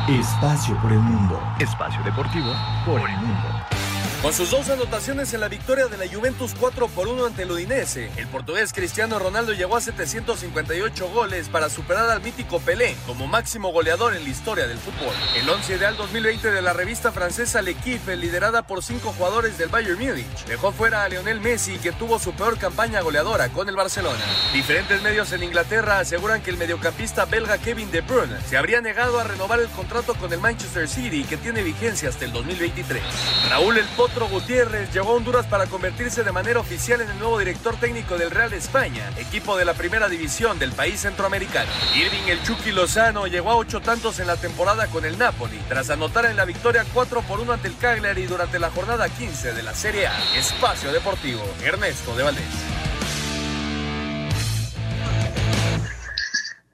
[0.09, 1.40] Espacio por el mundo.
[1.59, 2.52] Espacio deportivo
[2.87, 3.79] por el mundo.
[4.22, 7.52] Con sus dos anotaciones en la victoria de la Juventus 4 por 1 ante el
[7.52, 13.26] Udinese, el portugués Cristiano Ronaldo llegó a 758 goles para superar al mítico Pelé como
[13.26, 15.14] máximo goleador en la historia del fútbol.
[15.38, 19.98] El 11 ideal 2020 de la revista francesa L'Equipe, liderada por cinco jugadores del Bayern
[19.98, 24.22] Múnich, dejó fuera a Lionel Messi, que tuvo su peor campaña goleadora con el Barcelona.
[24.52, 29.18] Diferentes medios en Inglaterra aseguran que el mediocampista belga Kevin De Bruyne se habría negado
[29.18, 33.02] a renovar el contrato con el Manchester City, que tiene vigencia hasta el 2023.
[33.48, 37.38] Raúl El Potro Gutiérrez llegó a Honduras para convertirse de manera oficial en el nuevo
[37.38, 41.70] director técnico del Real España, equipo de la primera división del país centroamericano.
[41.94, 45.90] Irving El Chucky Lozano llegó a ocho tantos en la temporada con el Napoli, tras
[45.90, 49.62] anotar en la victoria 4 por 1 ante el Cagliari durante la jornada 15 de
[49.62, 50.18] la Serie A.
[50.37, 52.81] Espacio Deportivo, Ernesto de Valdés.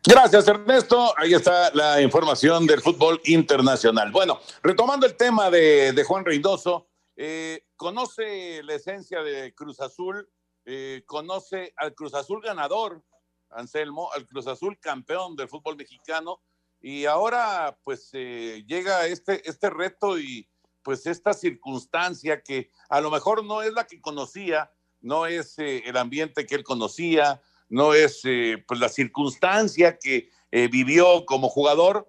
[0.08, 1.12] Gracias, Ernesto.
[1.18, 4.12] Ahí está la información del fútbol internacional.
[4.12, 10.28] Bueno, retomando el tema de, Juan Reynoso, eh, conoce la esencia de Cruz Azul,
[10.66, 13.02] eh, conoce al Cruz Azul ganador,
[13.50, 16.42] Anselmo, al Cruz Azul campeón del fútbol mexicano,
[16.80, 20.46] y ahora pues eh, llega este, este reto y
[20.82, 25.96] pues esta circunstancia que a lo mejor no es la que conocía, no es el
[25.96, 28.22] ambiente que él conocía, no es
[28.68, 30.30] pues la circunstancia que
[30.70, 32.08] vivió como jugador,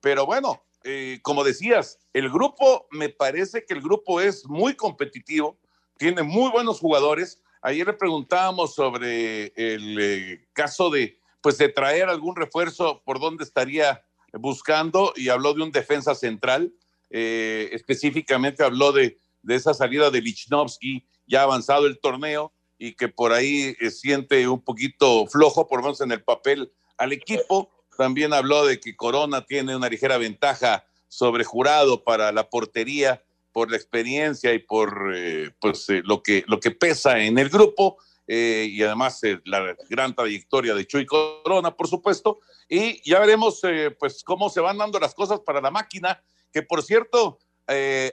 [0.00, 5.58] pero bueno, eh, como decías, el grupo, me parece que el grupo es muy competitivo,
[5.98, 7.42] tiene muy buenos jugadores.
[7.60, 14.02] Ayer le preguntábamos sobre el caso de, pues, de traer algún refuerzo, por dónde estaría
[14.32, 16.72] buscando, y habló de un defensa central,
[17.10, 23.32] específicamente habló de, de esa salida de Lichnowsky, ya avanzado el torneo, y que por
[23.32, 27.70] ahí eh, siente un poquito flojo, por lo menos en el papel, al equipo.
[27.98, 33.72] También habló de que Corona tiene una ligera ventaja sobre jurado para la portería por
[33.72, 37.98] la experiencia y por eh, pues, eh, lo, que, lo que pesa en el grupo
[38.30, 42.40] y además la gran trayectoria de Chuy Corona, por supuesto.
[42.68, 43.62] Y ya veremos
[43.98, 47.38] pues cómo se van dando las cosas para la máquina, que por cierto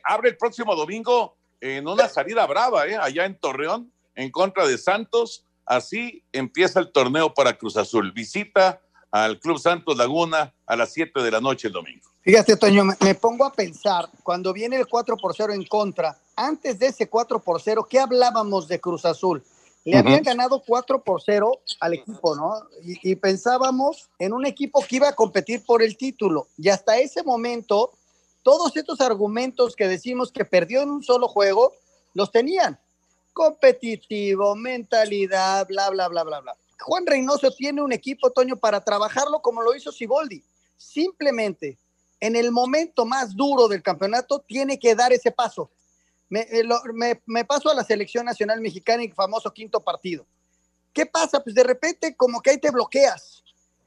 [0.06, 5.46] abre el próximo domingo en una salida brava, allá en Torreón, en contra de Santos.
[5.66, 8.14] Así empieza el torneo para Cruz Azul.
[8.14, 8.82] Visita
[9.16, 12.06] al Club Santos Laguna a las 7 de la noche el domingo.
[12.22, 16.80] Fíjate, Toño, me, pongo a pensar, cuando viene el 4 por 0 en contra, antes
[16.80, 19.42] de ese 4 por 0, ¿qué hablábamos de Cruz Azul?
[19.86, 21.50] Le habían ganado 4 por 0
[21.80, 22.60] al equipo, ¿no?
[22.84, 26.48] Y, y, pensábamos en un equipo que iba a competir por el título.
[26.58, 27.92] Y hasta ese momento,
[28.44, 31.72] todos estos argumentos que decimos que perdió en un solo juego,
[32.16, 32.78] los tenían
[33.32, 36.58] competitivo, mentalidad, bla, bla, bla, bla, bla.
[36.80, 40.44] Juan Reynoso tiene un equipo, Toño, para trabajarlo como lo hizo Siboldi.
[40.78, 41.78] Simplemente,
[42.20, 45.72] en el momento más duro del campeonato, tiene que dar ese paso.
[46.30, 50.26] Me, eh, me paso a la selección nacional mexicana y famoso quinto partido.
[50.94, 51.44] ¿Qué pasa?
[51.44, 53.44] Pues de repente como que ahí te bloqueas.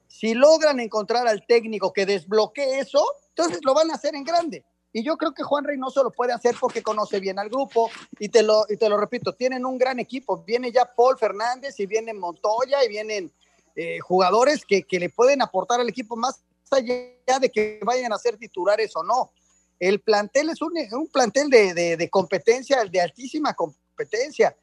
[0.06, 4.64] Si logran encontrar al técnico que desbloquee eso, entonces lo van a hacer en grande.
[4.92, 7.90] Y yo creo que Juan Reynoso lo puede hacer porque conoce bien al grupo.
[8.18, 10.42] Y te lo, y te lo repito, tienen un gran equipo.
[10.44, 13.32] Viene ya Paul Fernández y viene Montoya y vienen
[13.76, 18.18] eh, jugadores que, que, le pueden aportar al equipo más allá de que vayan a
[18.18, 19.30] ser titulares o no.
[19.78, 24.56] El plantel es un, un plantel de, de, de, competencia, de altísima competencia.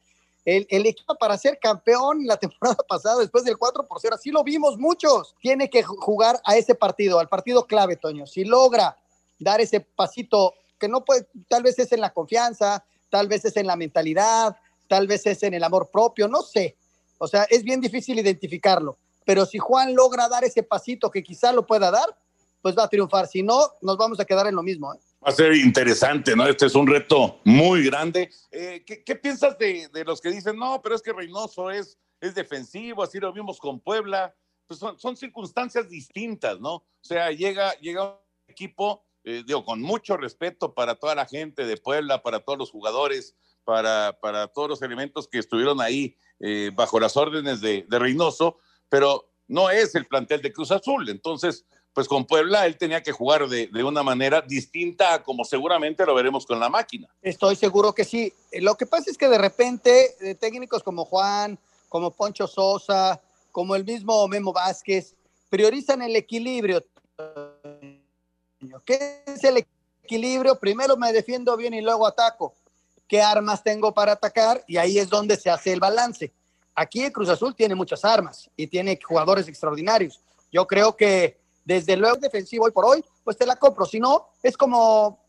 [0.44, 4.30] El, el, equipo para ser campeón la temporada pasada, después del 4 por 0, así
[4.30, 5.34] lo vimos muchos.
[5.40, 8.26] Tiene que jugar a ese partido, al partido clave, Toño.
[8.26, 8.96] Si logra
[9.38, 13.56] dar ese pasito que no puede, tal vez es en la confianza, tal vez es
[13.56, 14.56] en la mentalidad,
[14.88, 16.76] tal vez es en el amor propio, no sé.
[17.18, 18.98] O sea, es bien difícil identificarlo.
[19.24, 22.16] Pero si Juan logra dar ese pasito que quizá lo pueda dar,
[22.62, 23.26] pues va a triunfar.
[23.26, 24.92] Si no, nos vamos a quedar en lo mismo.
[24.94, 24.98] ¿eh?
[25.24, 26.46] Va a ser interesante, ¿no?
[26.46, 28.30] Este es un reto muy grande.
[28.50, 31.98] Eh, ¿qué, ¿qué, piensas de, de, los que dicen, no, pero es que Reynoso es,
[32.20, 34.34] es defensivo, así lo vimos con Puebla?
[34.66, 36.74] Pues son, son circunstancias distintas, ¿no?
[36.74, 38.16] O sea, llega, llega un
[38.48, 42.70] equipo eh, digo, con mucho respeto para toda la gente de Puebla, para todos los
[42.70, 43.34] jugadores,
[43.64, 48.58] para, para todos los elementos que estuvieron ahí eh, bajo las órdenes de, de, Reynoso,
[48.88, 51.08] pero no es el plantel de Cruz Azul.
[51.08, 55.44] Entonces, pues con Puebla él tenía que jugar de, de una manera distinta a como
[55.44, 57.08] seguramente lo veremos con la máquina.
[57.20, 58.32] Estoy seguro que sí.
[58.52, 61.58] Lo que pasa es que de repente eh, técnicos como Juan,
[61.88, 65.16] como Poncho Sosa, como el mismo Memo Vázquez,
[65.48, 66.80] priorizan el equilibrio
[68.84, 69.64] ¿Qué es el
[70.02, 70.58] equilibrio?
[70.58, 72.54] Primero me defiendo bien y luego ataco.
[73.08, 74.64] ¿Qué armas tengo para atacar?
[74.66, 76.32] Y ahí es donde se hace el balance.
[76.74, 80.20] Aquí el Cruz Azul tiene muchas armas y tiene jugadores extraordinarios.
[80.52, 83.86] Yo creo que desde luego defensivo hoy por hoy, pues te la compro.
[83.86, 85.20] Si no, es como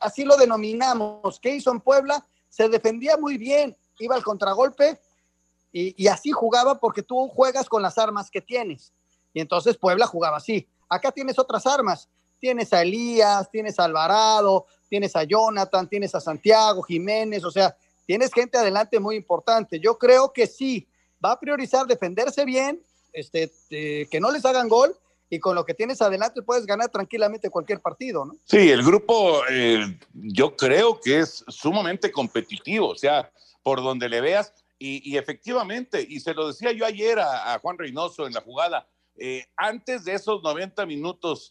[0.00, 1.38] así lo denominamos.
[1.40, 2.26] ¿Qué hizo en Puebla?
[2.48, 5.00] Se defendía muy bien, iba al contragolpe
[5.72, 8.92] y, y así jugaba porque tú juegas con las armas que tienes.
[9.32, 10.68] Y entonces Puebla jugaba así.
[10.88, 12.08] Acá tienes otras armas.
[12.40, 17.76] Tienes a Elías, tienes a Alvarado, tienes a Jonathan, tienes a Santiago, Jiménez, o sea,
[18.06, 19.78] tienes gente adelante muy importante.
[19.78, 20.88] Yo creo que sí,
[21.24, 24.96] va a priorizar defenderse bien, este, eh, que no les hagan gol
[25.28, 28.36] y con lo que tienes adelante puedes ganar tranquilamente cualquier partido, ¿no?
[28.44, 33.30] Sí, el grupo eh, yo creo que es sumamente competitivo, o sea,
[33.62, 37.76] por donde le veas, y, efectivamente, y se lo decía yo ayer a, a Juan
[37.76, 41.50] Reynoso en la jugada, eh, antes de esos 90 minutos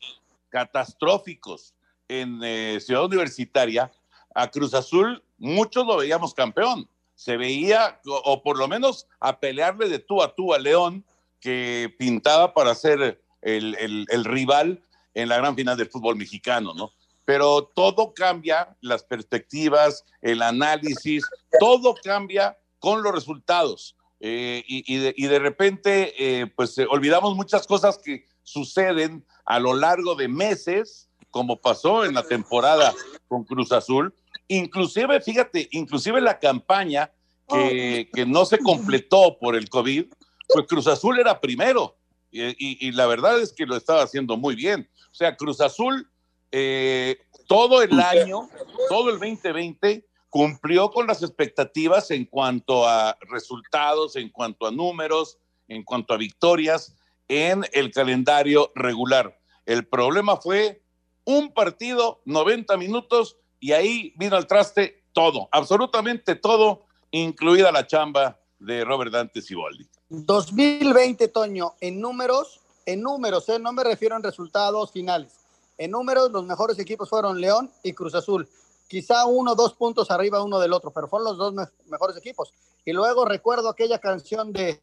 [0.49, 1.73] catastróficos
[2.07, 3.91] en eh, Ciudad Universitaria,
[4.35, 6.87] a Cruz Azul muchos lo veíamos campeón.
[7.15, 11.03] Se veía, o, por lo menos a pelearle de tú a tú a León,
[11.41, 14.81] que pintaba para ser el, el, rival
[15.13, 16.91] en la gran final del fútbol mexicano, ¿no?
[17.25, 21.23] Pero todo cambia, las perspectivas, el análisis,
[21.59, 23.95] todo cambia con los resultados.
[24.21, 29.73] Eh, y, de, y, de, repente, eh, pues olvidamos muchas cosas que suceden a lo
[29.73, 32.93] largo de meses, como pasó en la temporada
[33.27, 34.13] con Cruz Azul.
[34.47, 37.11] Inclusive, fíjate, inclusive la campaña
[37.47, 40.05] que, que no se completó por el COVID,
[40.47, 41.95] pues Cruz Azul era primero.
[42.31, 44.87] Y, y, la verdad es que lo estaba haciendo muy bien.
[45.11, 46.07] O sea, Cruz Azul,
[46.51, 48.49] eh, todo el año,
[48.87, 55.39] todo el 2020, cumplió con las expectativas en cuanto a resultados, en cuanto a números,
[55.67, 56.95] en cuanto a victorias
[57.29, 59.39] en el calendario regular.
[59.65, 60.83] El problema fue
[61.23, 68.39] un partido, 90 minutos, y ahí vino al traste todo, absolutamente todo, incluida la chamba
[68.57, 69.87] de Robert Dante Siboldi.
[70.09, 73.59] 2020, Toño, en números, en números, ¿eh?
[73.59, 75.33] no me refiero en resultados finales.
[75.77, 78.49] En números, los mejores equipos fueron León y Cruz Azul.
[78.87, 82.53] Quizá uno dos puntos arriba uno del otro, pero fueron los dos me mejores equipos.
[82.83, 84.81] Y luego recuerdo aquella canción de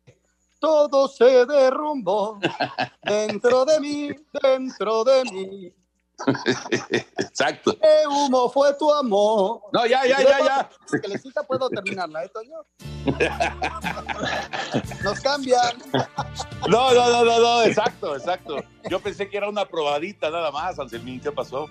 [0.66, 2.40] Todo se derrumbó
[3.04, 4.10] dentro de mí,
[4.42, 5.72] dentro de mí.
[7.18, 7.78] Exacto.
[7.80, 9.60] ¿Qué humo fue tu amor?
[9.72, 10.68] No, ya, ya, ya, ya.
[11.00, 12.66] Que le cita puedo terminarla, ¿eh, Toño?
[15.04, 15.78] Nos cambian.
[16.68, 18.56] No, no, no, no, no, exacto, exacto.
[18.90, 21.68] Yo pensé que era una probadita nada más, Anselmín, ¿qué pasó?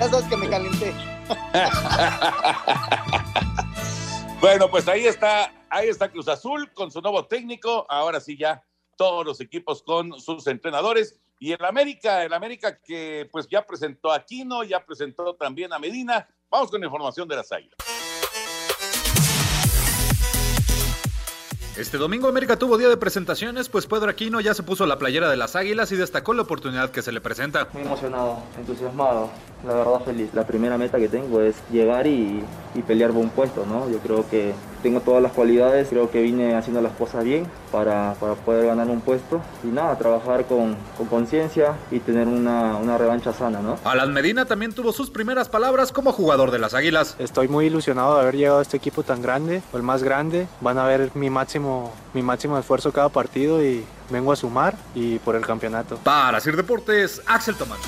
[0.00, 0.92] Ya sabes que me calenté.
[4.40, 7.86] bueno, pues ahí está, ahí está Cruz Azul con su nuevo técnico.
[7.88, 8.62] Ahora sí ya
[8.96, 11.18] todos los equipos con sus entrenadores.
[11.40, 15.78] Y el América, el América que pues ya presentó a Aquino, ya presentó también a
[15.78, 16.28] Medina.
[16.50, 17.76] Vamos con información de las Águilas.
[21.78, 25.30] Este domingo América tuvo día de presentaciones, pues Pedro Aquino ya se puso la playera
[25.30, 27.68] de las Águilas y destacó la oportunidad que se le presenta.
[27.72, 29.30] Muy emocionado, entusiasmado,
[29.64, 30.28] la verdad feliz.
[30.34, 32.42] La primera meta que tengo es llegar y,
[32.74, 33.88] y pelear por un puesto, ¿no?
[33.88, 38.14] Yo creo que tengo todas las cualidades, creo que vine haciendo las cosas bien para,
[38.20, 40.76] para poder ganar un puesto y nada, trabajar con
[41.08, 43.78] conciencia y tener una, una, revancha sana, ¿no?
[43.84, 47.16] Alan Medina también tuvo sus primeras palabras como jugador de las Águilas.
[47.18, 50.46] Estoy muy ilusionado de haber llegado a este equipo tan grande, o el más grande.
[50.60, 55.18] Van a ver mi máximo, mi máximo esfuerzo cada partido y vengo a sumar y
[55.20, 55.98] por el campeonato.
[56.02, 57.78] Para Sir Deportes, Axel Tomás.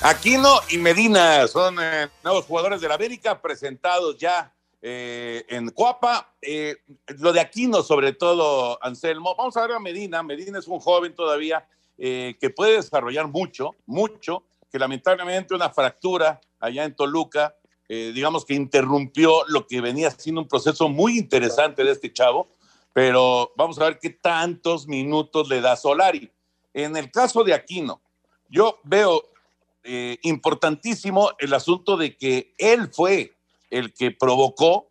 [0.00, 6.34] Aquino y Medina son eh, nuevos jugadores de la América presentados ya eh, en Cuapa.
[6.40, 6.76] Eh,
[7.18, 9.34] lo de Aquino, sobre todo, Anselmo.
[9.36, 10.22] Vamos a ver a Medina.
[10.22, 16.84] Medina es un joven todavía que puede desarrollar mucho, mucho, que lamentablemente una fractura allá
[16.84, 17.56] en Toluca,
[17.88, 22.46] digamos que interrumpió lo que venía siendo un proceso muy interesante de este chavo.
[22.92, 26.30] Pero vamos a ver qué tantos minutos le da Solari.
[26.72, 28.00] En el caso de Aquino,
[28.48, 29.24] yo veo
[29.82, 33.36] eh, importantísimo el asunto de que él fue
[33.70, 34.88] el que provocó,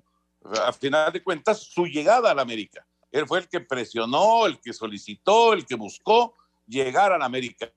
[0.65, 2.85] a final de cuentas, su llegada a la América.
[3.11, 7.71] Él fue el que presionó, el que solicitó, el que buscó llegar a la América.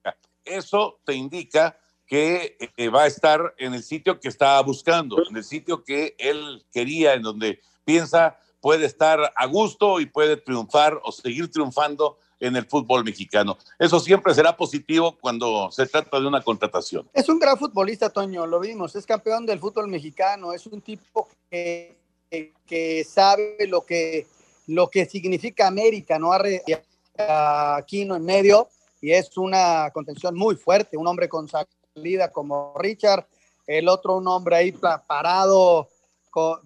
[0.44, 5.36] Eso te indica que eh, va a estar en el sitio que estaba buscando, en
[5.36, 11.00] el sitio que él quería, en donde piensa puede estar a gusto y puede triunfar
[11.02, 13.56] o seguir triunfando en el fútbol mexicano.
[13.78, 17.08] Eso siempre será positivo cuando se trata de una contratación.
[17.12, 21.28] Es un gran futbolista, Toño, lo vimos, es campeón del fútbol mexicano, es un tipo
[21.50, 21.98] que,
[22.66, 24.26] que, sabe lo que,
[24.66, 26.32] lo que significa América, ¿no?
[26.32, 28.68] A Aquino en medio,
[29.02, 33.26] y es una contención muy fuerte, un hombre con salida como Richard,
[33.66, 35.88] el otro un hombre ahí parado.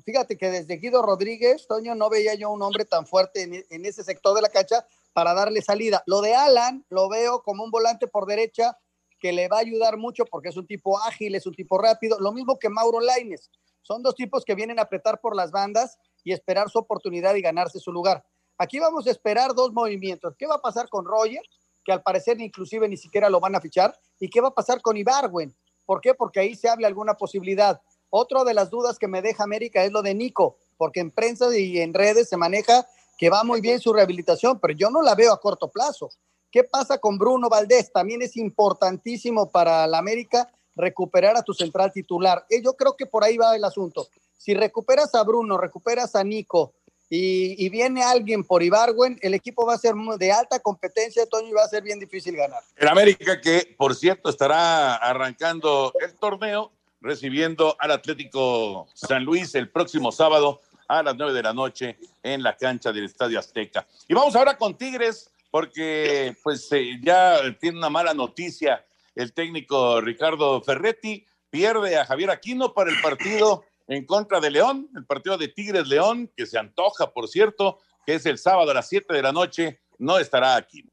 [0.04, 3.86] Fíjate que desde Guido Rodríguez, Toño, no veía yo un hombre tan fuerte en, en
[3.86, 6.02] ese sector de la cancha para darle salida.
[6.06, 8.76] Lo de Alan lo veo como un volante por derecha
[9.18, 12.18] que le va a ayudar mucho porque es un tipo ágil, es un tipo rápido,
[12.20, 13.50] lo mismo que Mauro Laines.
[13.80, 17.42] Son dos tipos que vienen a apretar por las bandas y esperar su oportunidad y
[17.42, 18.24] ganarse su lugar.
[18.58, 20.34] Aquí vamos a esperar dos movimientos.
[20.38, 21.42] ¿Qué va a pasar con Roger?
[21.84, 23.98] Que al parecer inclusive ni siquiera lo van a fichar.
[24.18, 25.54] ¿Y qué va a pasar con Ibarwen?
[25.84, 26.14] ¿Por qué?
[26.14, 27.80] Porque ahí se habla alguna posibilidad.
[28.10, 31.46] Otra de las dudas que me deja América es lo de Nico, porque en prensa
[31.56, 32.86] y en redes se maneja
[33.16, 36.10] que va muy bien su rehabilitación, pero yo no la veo a corto plazo.
[36.50, 37.92] ¿Qué pasa con Bruno Valdés?
[37.92, 42.44] También es importantísimo para la América recuperar a tu central titular.
[42.48, 44.08] Eh, yo creo que por ahí va el asunto.
[44.36, 46.74] Si recuperas a Bruno, recuperas a Nico
[47.08, 51.52] y, viene alguien por Ibarwen, el equipo va a ser de alta competencia, Toño, y
[51.52, 52.60] va a ser bien difícil ganar.
[52.76, 59.70] El América que, por cierto, estará arrancando el torneo recibiendo al Atlético San Luis el
[59.70, 63.86] próximo sábado a las nueve de la noche en la cancha del Estadio Azteca.
[64.08, 70.00] Y vamos ahora con Tigres, porque pues eh, ya tiene una mala noticia el técnico
[70.00, 75.38] Ricardo Ferretti, pierde a Javier Aquino para el partido en contra de León, el partido
[75.38, 79.14] de Tigres León, que se antoja, por cierto, que es el sábado a las siete
[79.14, 80.84] de la noche, no estará aquí.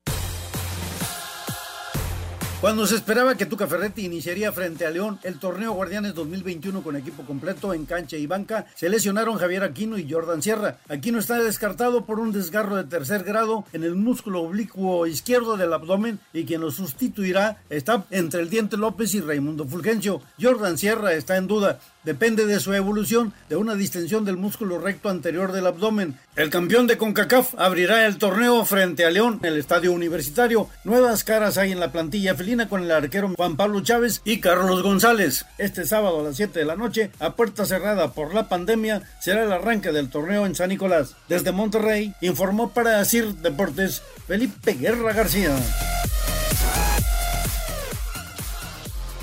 [2.61, 6.95] Cuando se esperaba que Tuca Ferretti iniciaría frente a León el torneo Guardianes 2021 con
[6.95, 10.77] equipo completo en cancha y banca, se lesionaron Javier Aquino y Jordan Sierra.
[10.87, 15.73] Aquino está descartado por un desgarro de tercer grado en el músculo oblicuo izquierdo del
[15.73, 20.21] abdomen y quien lo sustituirá está entre el Diente López y Raimundo Fulgencio.
[20.39, 25.09] Jordan Sierra está en duda depende de su evolución de una distensión del músculo recto
[25.09, 26.17] anterior del abdomen.
[26.35, 30.69] El campeón de CONCACAF abrirá el torneo frente a León en el estadio universitario.
[30.83, 34.81] Nuevas caras hay en la plantilla felina con el arquero Juan Pablo Chávez y Carlos
[34.83, 35.45] González.
[35.57, 39.43] Este sábado a las 7 de la noche, a puerta cerrada por la pandemia, será
[39.43, 41.15] el arranque del torneo en San Nicolás.
[41.27, 45.55] Desde Monterrey, informó para CIR Deportes Felipe Guerra García.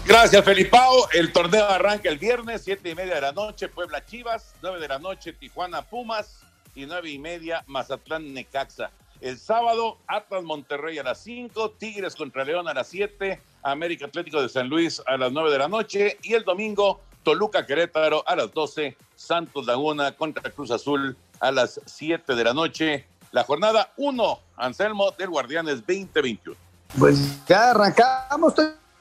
[0.08, 1.06] Gracias, Felipao.
[1.12, 4.88] El torneo arranca el viernes, siete y media de la noche, Puebla Chivas, nueve de
[4.88, 6.40] la noche, Tijuana Pumas
[6.74, 8.90] y nueve y media, Mazatlán Necaxa.
[9.20, 14.40] El sábado, Atlas Monterrey a las 5, Tigres contra León a las 7, América Atlético
[14.40, 18.34] de San Luis a las 9 de la noche y el domingo, Toluca Querétaro a
[18.34, 23.06] las 12, Santos Laguna contra Cruz Azul a las 7 de la noche.
[23.32, 26.56] La jornada 1, Anselmo del Guardianes 2021.
[26.98, 28.54] Pues ya arrancamos,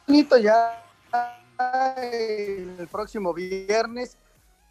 [0.05, 0.83] Toñito, ya
[1.97, 4.17] el próximo viernes.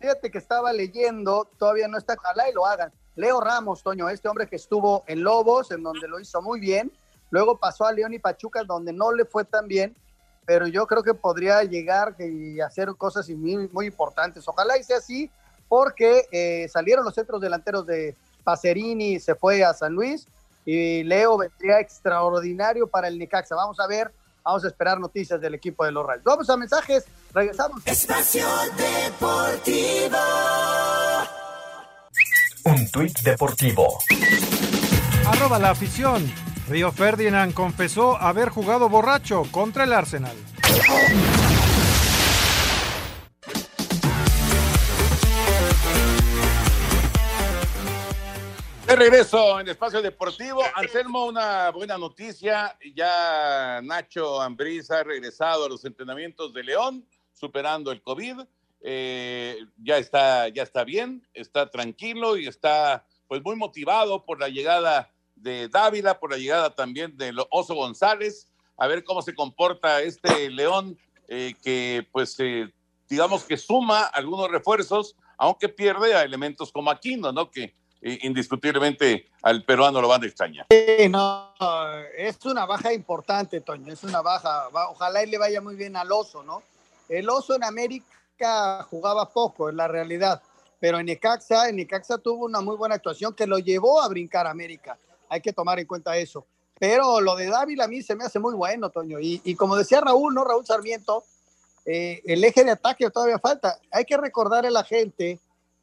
[0.01, 2.93] Fíjate que estaba leyendo, todavía no está, ojalá y lo hagan.
[3.15, 6.93] Leo Ramos, Toño, este hombre que estuvo en Lobos, en donde lo hizo muy bien,
[7.31, 9.97] luego pasó a León y Pachuca, donde no le fue tan bien,
[10.45, 14.47] pero yo creo que podría llegar y hacer cosas muy, importantes.
[14.47, 15.31] Ojalá y sea así,
[15.69, 18.15] porque eh, salieron los centros delanteros de
[18.45, 20.29] Pacerini, se fue a San Luis,
[20.67, 23.55] y Leo vendría extraordinario para el Necaxa.
[23.55, 24.13] Vamos a ver
[24.47, 26.23] Vamos a esperar noticias del equipo de los Rayos.
[26.23, 27.85] Vamos a mensajes, regresamos.
[27.85, 30.17] Espacio Deportivo.
[32.65, 33.99] Un tuit deportivo.
[35.27, 36.33] Arroba la afición.
[36.69, 40.37] Río Ferdinand confesó haber jugado borracho contra el Arsenal.
[48.87, 52.79] De regreso en Espacio Deportivo, Anselmo, una buena noticia.
[52.95, 58.43] Ya Nacho Ambriz ha regresado a los entrenamientos de León, superando el COVID.
[58.83, 64.49] Eh, ya, está, ya está bien, está tranquilo y está pues muy motivado por la
[64.49, 70.01] llegada de Dávila, por la llegada también de Oso González, a ver cómo se comporta
[70.01, 72.73] este León eh, que pues eh,
[73.09, 77.51] digamos que suma algunos refuerzos, aunque pierde a elementos como Aquino, ¿no?
[77.51, 77.75] Que
[78.23, 80.67] indiscutiblemente al peruano lo van a extrañar.
[80.71, 81.53] Sí, no,
[82.17, 84.69] es una baja importante, Toño, es una baja.
[84.91, 86.63] Ojalá y le vaya muy bien al oso, ¿no?
[87.09, 90.43] El oso en América jugaba poco, es la realidad,
[90.81, 94.47] pero en Necaxa, en Necaxa tuvo una muy buena actuación que lo llevó a brincar
[94.47, 94.99] a América.
[95.29, 96.47] Hay que tomar en cuenta eso.
[96.79, 99.19] Pero lo de Dávila a mí se me hace muy bueno, Toño.
[99.19, 100.45] Y, y como decía Raúl, ¿no?
[100.45, 101.25] Raúl Sarmiento,
[101.87, 103.79] eh, el eje de ataque todavía falta.
[103.91, 105.39] Hay que recordarle a la gente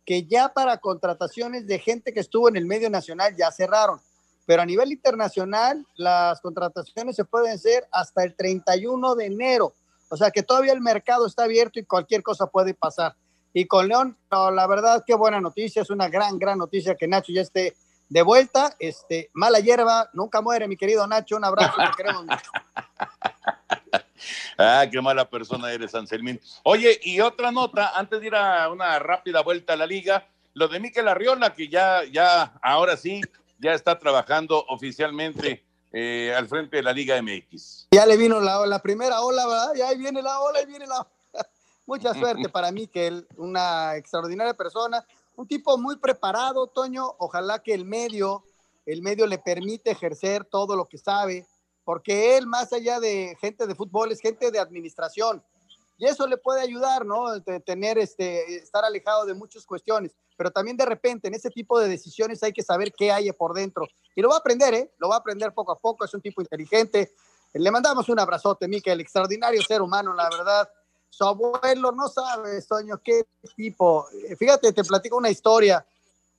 [0.06, 3.99] que ya para contrataciones de gente que estuvo en el medio nacional ya cerraron,
[4.45, 9.74] pero a nivel internacional las contrataciones se pueden hacer hasta el 31 de enero,
[10.10, 13.16] o sea que todavía el mercado está abierto y cualquier cosa puede pasar.
[13.54, 17.08] Y con León, no, la verdad, qué buena noticia, es una gran, gran noticia que
[17.08, 17.76] Nacho ya esté
[18.10, 18.76] de vuelta.
[18.80, 22.51] Este, mala hierba, nunca muere, mi querido Nacho, un abrazo, te queremos mucho.
[24.57, 26.39] Ah, qué mala persona eres, Anselmín.
[26.63, 30.67] Oye, y otra nota, antes de ir a una rápida vuelta a la liga, lo
[30.67, 33.21] de Miquel Arriola, que ya, ya, ahora sí,
[33.59, 37.88] ya está trabajando oficialmente eh, al frente de la Liga MX.
[37.91, 39.74] Ya le vino la, primera ola, ¿verdad?
[39.76, 41.07] Ya ahí viene la ola, ahí viene la
[41.86, 45.05] Mucha suerte para Miquel, una extraordinaria persona,
[45.36, 47.15] un tipo muy preparado, Toño.
[47.19, 48.43] Ojalá que el medio,
[48.86, 51.45] el medio le permite ejercer todo lo que sabe,
[51.84, 55.43] porque él, más allá de gente de fútbol, es gente de administración.
[55.97, 57.41] Y eso le puede ayudar, ¿no?
[57.65, 60.15] Tener este, estar alejado de muchas cuestiones.
[60.36, 63.53] Pero también de repente en ese tipo de decisiones hay que saber qué hay por
[63.53, 63.88] dentro.
[64.15, 64.91] Y lo va a aprender, ¿eh?
[64.97, 66.03] Lo va a aprender poco a poco.
[66.03, 67.13] Es un tipo inteligente.
[67.53, 70.67] Le mandamos un abrazote, Miquel, extraordinario ser humano, la verdad
[71.13, 74.07] su abuelo, no sabes, Toño, qué tipo.
[74.39, 75.86] Fíjate, te platico una historia.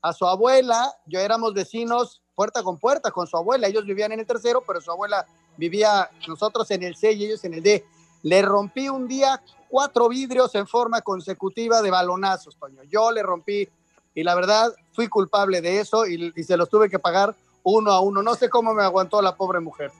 [0.03, 3.67] A su abuela, yo éramos vecinos puerta con puerta con su abuela.
[3.67, 5.27] Ellos vivían en el tercero, pero su abuela
[5.57, 7.85] vivía nosotros en el C y ellos en el D.
[8.23, 12.83] Le rompí un día cuatro vidrios en forma consecutiva de balonazos, Toño.
[12.85, 13.69] Yo le rompí
[14.15, 17.93] y la verdad fui culpable de eso y, y se los tuve que pagar uno
[17.93, 18.23] a uno.
[18.23, 19.91] No sé cómo me aguantó la pobre mujer.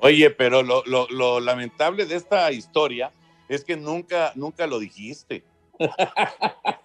[0.00, 3.10] Oye, pero lo, lo, lo lamentable de esta historia
[3.48, 5.44] es que nunca, nunca lo dijiste.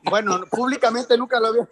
[0.09, 1.67] Bueno, públicamente nunca lo había.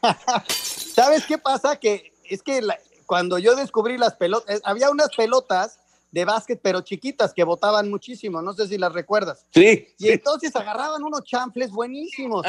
[0.48, 1.74] ¿Sabes qué pasa?
[1.76, 5.78] Que es que la, cuando yo descubrí las pelotas, había unas pelotas
[6.10, 9.44] de básquet, pero chiquitas, que botaban muchísimo, no sé si las recuerdas.
[9.52, 9.88] Sí.
[9.98, 12.46] Y entonces agarraban unos chanfles buenísimos.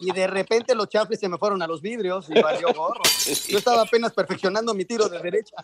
[0.00, 3.02] Y de repente los chanfles se me fueron a los vidrios y valió gorro.
[3.48, 5.56] Yo estaba apenas perfeccionando mi tiro de derecha.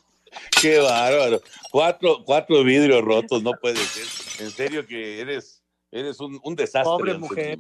[0.61, 1.41] Qué bárbaro.
[1.71, 4.45] Cuatro, cuatro vidrios rotos, no puede ser.
[4.45, 6.85] En serio que eres, eres un, un desastre.
[6.85, 7.59] Pobre mujer.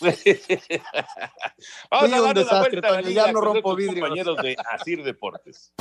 [1.90, 5.72] Vamos Fui a un la vuelta ya no rompo compañeros de Asir Deportes.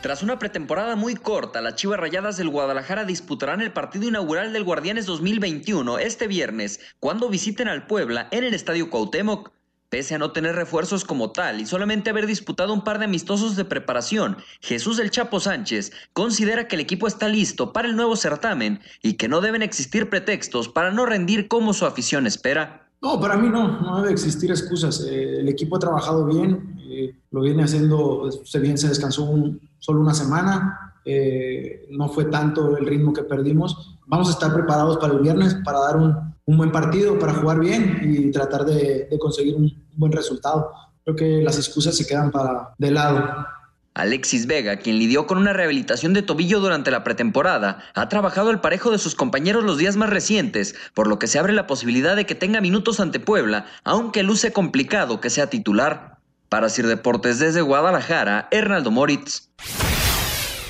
[0.00, 4.62] Tras una pretemporada muy corta, las Chivas Rayadas del Guadalajara disputarán el partido inaugural del
[4.62, 9.50] Guardianes 2021 este viernes, cuando visiten al Puebla en el Estadio Cuauhtémoc.
[9.90, 13.56] Pese a no tener refuerzos como tal y solamente haber disputado un par de amistosos
[13.56, 18.14] de preparación, Jesús del Chapo Sánchez considera que el equipo está listo para el nuevo
[18.14, 22.86] certamen y que no deben existir pretextos para no rendir como su afición espera.
[23.00, 25.06] No, para mí no, no debe existir excusas.
[25.08, 29.32] Eh, el equipo ha trabajado bien, eh, lo viene haciendo, se se descansó
[29.78, 33.96] solo una semana, eh, no fue tanto el ritmo que perdimos.
[34.06, 37.60] Vamos a estar preparados para el viernes para dar un, un buen partido, para jugar
[37.60, 40.72] bien y tratar de, conseguir un buen resultado.
[41.04, 43.46] Creo que las excusas se quedan para de lado.
[43.92, 48.62] Alexis Vega, quien lidió con una rehabilitación de tobillo durante la pretemporada, ha trabajado al
[48.62, 52.16] parejo de sus compañeros los días más recientes, por lo que se abre la posibilidad
[52.16, 56.16] de que tenga minutos ante Puebla, aunque luce complicado que sea titular.
[56.48, 59.50] Para Sir Deportes desde Guadalajara, Hernaldo Moritz.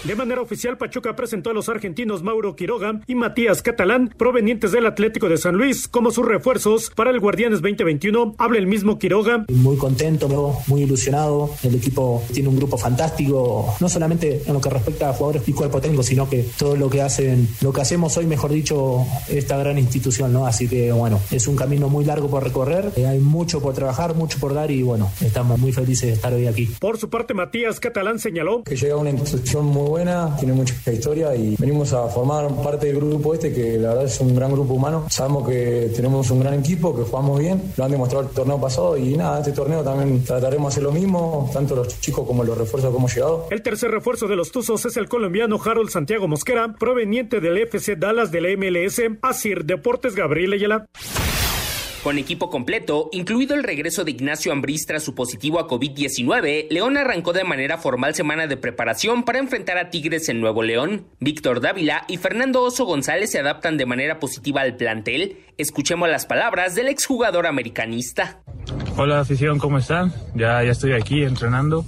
[0.05, 4.87] De manera oficial, Pachuca presentó a los argentinos Mauro Quiroga y Matías Catalán, provenientes del
[4.87, 8.37] Atlético de San Luis, como sus refuerzos para el Guardianes 2021.
[8.39, 9.45] Habla el mismo Quiroga.
[9.49, 10.29] Muy contento,
[10.69, 11.51] muy ilusionado.
[11.65, 15.53] El equipo tiene un grupo fantástico, no solamente en lo que respecta a jugadores y
[15.53, 19.59] cuerpo técnico, sino que todo lo que hacen, lo que hacemos hoy, mejor dicho, esta
[19.59, 20.47] gran institución, ¿no?
[20.47, 24.15] Así que bueno, es un camino muy largo por recorrer, eh, hay mucho por trabajar,
[24.15, 26.67] mucho por dar y bueno, estamos muy felices de estar hoy aquí.
[26.79, 31.35] Por su parte, Matías Catalán señaló que llega una institución muy buena, tiene mucha historia
[31.35, 34.75] y venimos a formar parte del grupo este que la verdad es un gran grupo
[34.75, 35.07] humano.
[35.11, 38.97] Sabemos que tenemos un gran equipo, que jugamos bien, lo han demostrado el torneo pasado
[38.97, 42.57] y nada, este torneo también trataremos de hacer lo mismo, tanto los chicos como los
[42.57, 43.47] refuerzos que hemos llegado.
[43.51, 47.97] El tercer refuerzo de los Tuzos es el colombiano Harold Santiago Mosquera, proveniente del FC
[47.97, 50.87] Dallas de la MLS, Asir Deportes Gabriel Ayala.
[52.03, 56.97] Con equipo completo, incluido el regreso de Ignacio Ambriz tras su positivo a COVID-19, León
[56.97, 61.09] arrancó de manera formal semana de preparación para enfrentar a Tigres en Nuevo León.
[61.19, 65.39] Víctor Dávila y Fernando Oso González se adaptan de manera positiva al plantel.
[65.59, 68.43] Escuchemos las palabras del exjugador americanista.
[68.97, 70.13] Hola afición, ¿cómo están?
[70.37, 71.85] Ya, ya estoy aquí entrenando.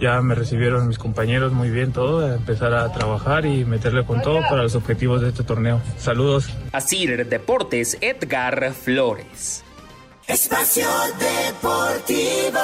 [0.00, 4.22] Ya me recibieron mis compañeros muy bien todo, a empezar a trabajar y meterle con
[4.22, 5.82] todo para los objetivos de este torneo.
[5.98, 6.48] Saludos.
[6.72, 9.62] Asir Deportes, Edgar Flores.
[10.26, 10.88] Espacio
[11.18, 12.60] Deportivo.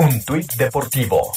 [0.00, 1.32] Un tuit deportivo.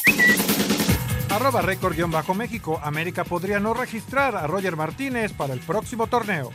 [1.29, 2.81] Arroba récord-méxico.
[2.83, 6.51] América podría no registrar a Roger Martínez para el próximo torneo.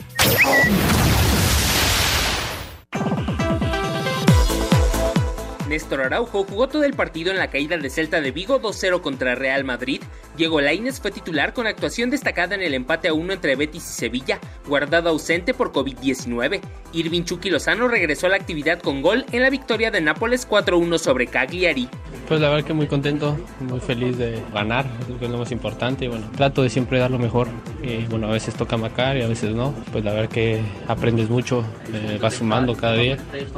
[5.68, 9.34] Néstor Araujo jugó todo el partido en la caída de Celta de Vigo 2-0 contra
[9.34, 10.00] Real Madrid.
[10.36, 13.94] Diego Lainez fue titular con actuación destacada en el empate a 1 entre Betis y
[13.94, 16.60] Sevilla, guardado ausente por COVID-19.
[16.92, 20.98] Irving Chucky Lozano regresó a la actividad con gol en la victoria de Nápoles 4-1
[20.98, 21.88] sobre Cagliari.
[22.28, 24.84] Pues la verdad que muy contento, muy feliz de ganar,
[25.18, 26.08] que es lo más importante.
[26.08, 27.48] Bueno, trato de siempre dar lo mejor
[27.82, 29.74] y bueno, a veces toca marcar y a veces no.
[29.92, 33.16] Pues la verdad que aprendes mucho, eh, vas sumando cada día.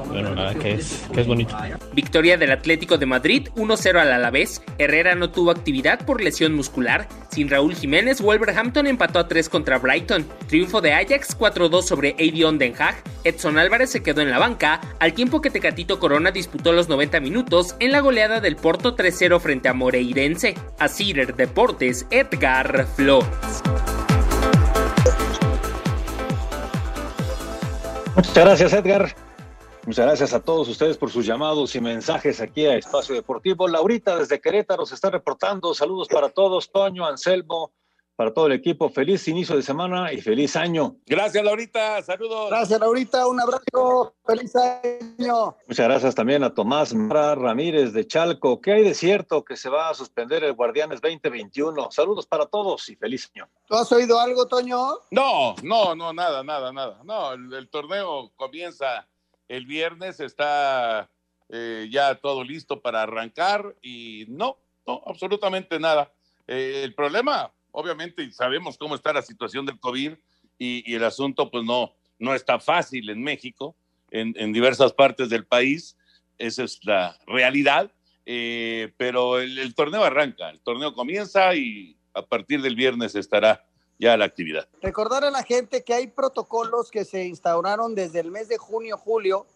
[0.09, 1.57] Bueno, la verdad que es, que es bonito.
[1.99, 4.63] Victoria del Atlético de Madrid 1-0 al Alavés.
[4.79, 7.09] Herrera no tuvo actividad por lesión muscular.
[7.29, 10.25] Sin Raúl Jiménez, Wolverhampton empató a 3 contra Brighton.
[10.47, 13.03] Triunfo de Ajax 4-2 sobre Avion Den Haag.
[13.25, 17.19] Edson Álvarez se quedó en la banca, al tiempo que Tecatito Corona disputó los 90
[17.19, 20.55] minutos en la goleada del Porto 3-0 frente a Moreirense.
[20.79, 23.29] A Cider Deportes, Edgar Flores.
[28.15, 29.28] Muchas gracias, Edgar.
[29.89, 33.67] Muchas gracias a todos ustedes por sus llamados y mensajes aquí a Espacio Deportivo.
[33.67, 35.73] Laurita desde Querétaro se está reportando.
[35.73, 36.71] Saludos para todos.
[36.71, 37.73] Toño, Anselmo,
[38.15, 38.91] para todo el equipo.
[38.91, 40.97] Feliz inicio de semana y feliz año.
[41.07, 42.03] Gracias, Laurita.
[42.03, 42.51] Saludos.
[42.51, 43.27] Gracias, Laurita.
[43.27, 44.15] Un abrazo.
[44.27, 45.57] Feliz año.
[45.67, 48.61] Muchas gracias también a Tomás Mara Ramírez de Chalco.
[48.61, 51.91] ¿Qué hay de cierto que se va a suspender el Guardianes 2021?
[51.93, 53.49] Saludos para todos y feliz año.
[53.67, 54.99] ¿Tú has oído algo, Toño?
[55.13, 57.01] No, no, no, nada, nada, nada.
[57.05, 59.09] No, el, el torneo comienza
[59.49, 61.11] el viernes, está
[61.49, 66.13] eh, ya todo listo para arrancar y no, no, absolutamente nada.
[66.47, 70.13] Eh, el problema, obviamente, sabemos cómo está la situación del COVID
[70.59, 73.75] y, el asunto, pues no, no está fácil en México,
[74.11, 75.97] en, diversas partes del país.
[76.37, 77.91] Esa es la realidad.
[78.31, 83.65] Eh, pero el torneo arranca, el torneo comienza y a partir del viernes estará
[83.99, 84.69] ya la actividad.
[84.81, 88.97] Recordar a la gente que hay protocolos que se instauraron desde el mes de junio,
[88.97, 89.47] julio,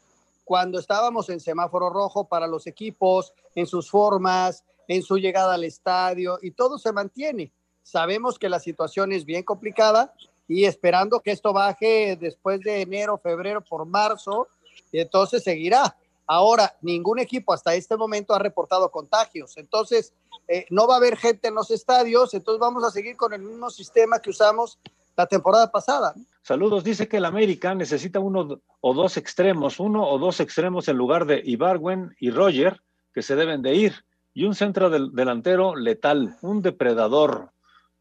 [0.44, 5.64] cuando estábamos en semáforo rojo para los equipos, en sus formas, en su llegada al
[5.64, 7.52] estadio, y todo se mantiene.
[7.82, 10.12] Sabemos que la situación es bien complicada
[10.48, 14.48] y esperando que esto baje después de enero, febrero, por marzo,
[14.90, 15.96] y entonces seguirá.
[16.26, 20.14] Ahora, ningún equipo hasta este momento ha reportado contagios, entonces
[20.48, 23.42] eh, no va a haber gente en los estadios, entonces vamos a seguir con el
[23.42, 24.78] mismo sistema que usamos
[25.16, 26.14] la temporada pasada.
[26.42, 30.96] Saludos, dice que el América necesita uno o dos extremos, uno o dos extremos en
[30.96, 34.04] lugar de Ibarwen y Roger, que se deben de ir,
[34.34, 37.52] y un centro del, delantero letal, un depredador,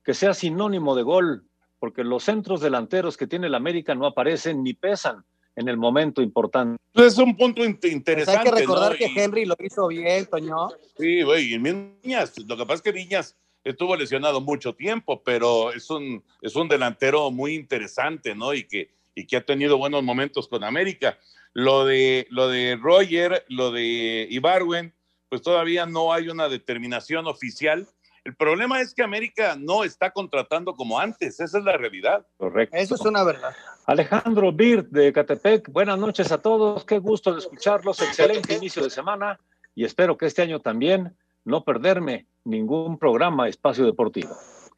[0.04, 1.48] que sea sinónimo de gol,
[1.80, 5.26] porque los centros delanteros que tiene el América no aparecen ni pesan
[5.56, 6.82] en el momento importante.
[6.94, 8.40] Es un punto in- Pues interesante.
[8.40, 8.98] hay que recordar ¿no?
[8.98, 10.70] que Y- Henry lo hizo bien, Toño.
[10.98, 15.72] Sí, güey, y Viñas, lo que pasa es que Viñas estuvo lesionado mucho tiempo, pero
[15.74, 18.54] es un, es un delantero muy interesante, ¿no?
[18.54, 21.18] Y que, y que ha tenido buenos momentos con América.
[21.54, 24.94] Lo de, lo de Roger, lo de Ibarwen,
[25.30, 27.88] pues todavía no hay una determinación oficial.
[28.24, 32.26] El problema es que América no está contratando como antes, esa es la realidad.
[32.38, 32.76] Correcto.
[32.78, 33.54] Eso es una verdad.
[33.92, 38.90] Alejandro Birt de Catepec, buenas noches a todos, qué gusto de escucharlos, excelente inicio de
[38.90, 39.38] semana
[39.76, 41.14] y espero que este año también
[41.44, 44.34] no perderme ningún programa Espacio Deportivo.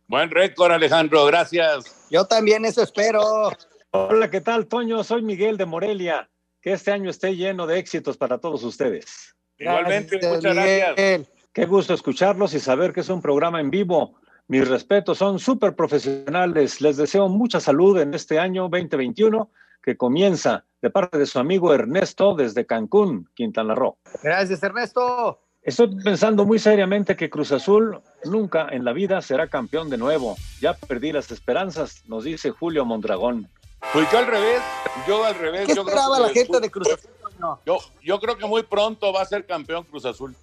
[0.08, 2.08] Buen récord, Alejandro, gracias.
[2.10, 3.52] Yo también eso espero.
[3.92, 5.04] Hola, ¿qué tal, Toño?
[5.04, 6.28] Soy Miguel de Morelia.
[6.60, 9.36] Que este año esté lleno de éxitos para todos ustedes.
[9.60, 11.30] Igualmente, Gracias, muchas gracias.
[11.54, 14.16] Qué gusto escucharlos y saber que es un programa en vivo.
[14.48, 16.82] Mis respetos, son súper profesionales.
[16.82, 19.50] Les deseo mucha salud en este año 2021
[19.82, 23.98] que comienza de parte de su amigo Ernesto desde Cancún, Quintana Roo.
[24.22, 25.40] Gracias, Ernesto.
[25.62, 30.36] Estoy pensando muy seriamente que Cruz Azul nunca en la vida será campeón de nuevo.
[30.60, 33.48] Ya perdí las esperanzas, nos dice Julio Mondragón.
[33.94, 34.62] Pues yo al revés,
[35.08, 35.68] yo al revés.
[35.68, 37.12] ¿Qué yo creo esperaba que- la gente de Cruz Azul?
[37.22, 37.60] Toño?
[37.66, 40.36] Yo, yo creo que muy pronto va a ser campeón Cruz Azul.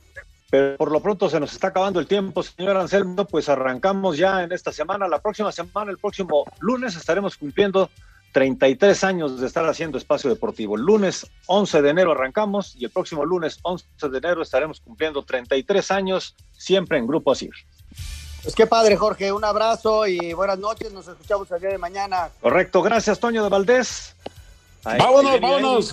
[0.51, 3.25] Pero por lo pronto se nos está acabando el tiempo, señor Anselmo.
[3.25, 5.07] Pues arrancamos ya en esta semana.
[5.09, 7.89] La próxima semana, el próximo lunes, estaremos cumpliendo
[8.33, 10.77] 33 años de estar haciendo espacio deportivo.
[10.77, 15.23] El lunes 11 de enero arrancamos y el próximo lunes 11 de enero estaremos cumpliendo
[15.23, 17.51] 33 años, siempre en Grupo Asir.
[18.43, 19.33] Pues qué padre, Jorge.
[19.33, 20.93] Un abrazo y buenas noches.
[20.93, 22.31] Nos escuchamos el día de mañana.
[22.41, 24.17] Correcto, gracias, Toño de Valdés.
[24.85, 25.91] Ahí- vámonos, vámonos.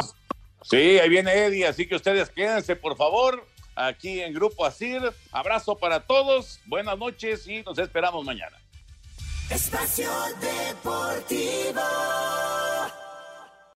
[0.63, 3.43] Sí, ahí viene Eddie, así que ustedes quédense, por favor,
[3.77, 5.01] aquí en Grupo Asir.
[5.31, 8.57] Abrazo para todos, buenas noches y nos esperamos mañana.
[9.49, 10.09] Espacio
[10.41, 11.81] Deportivo.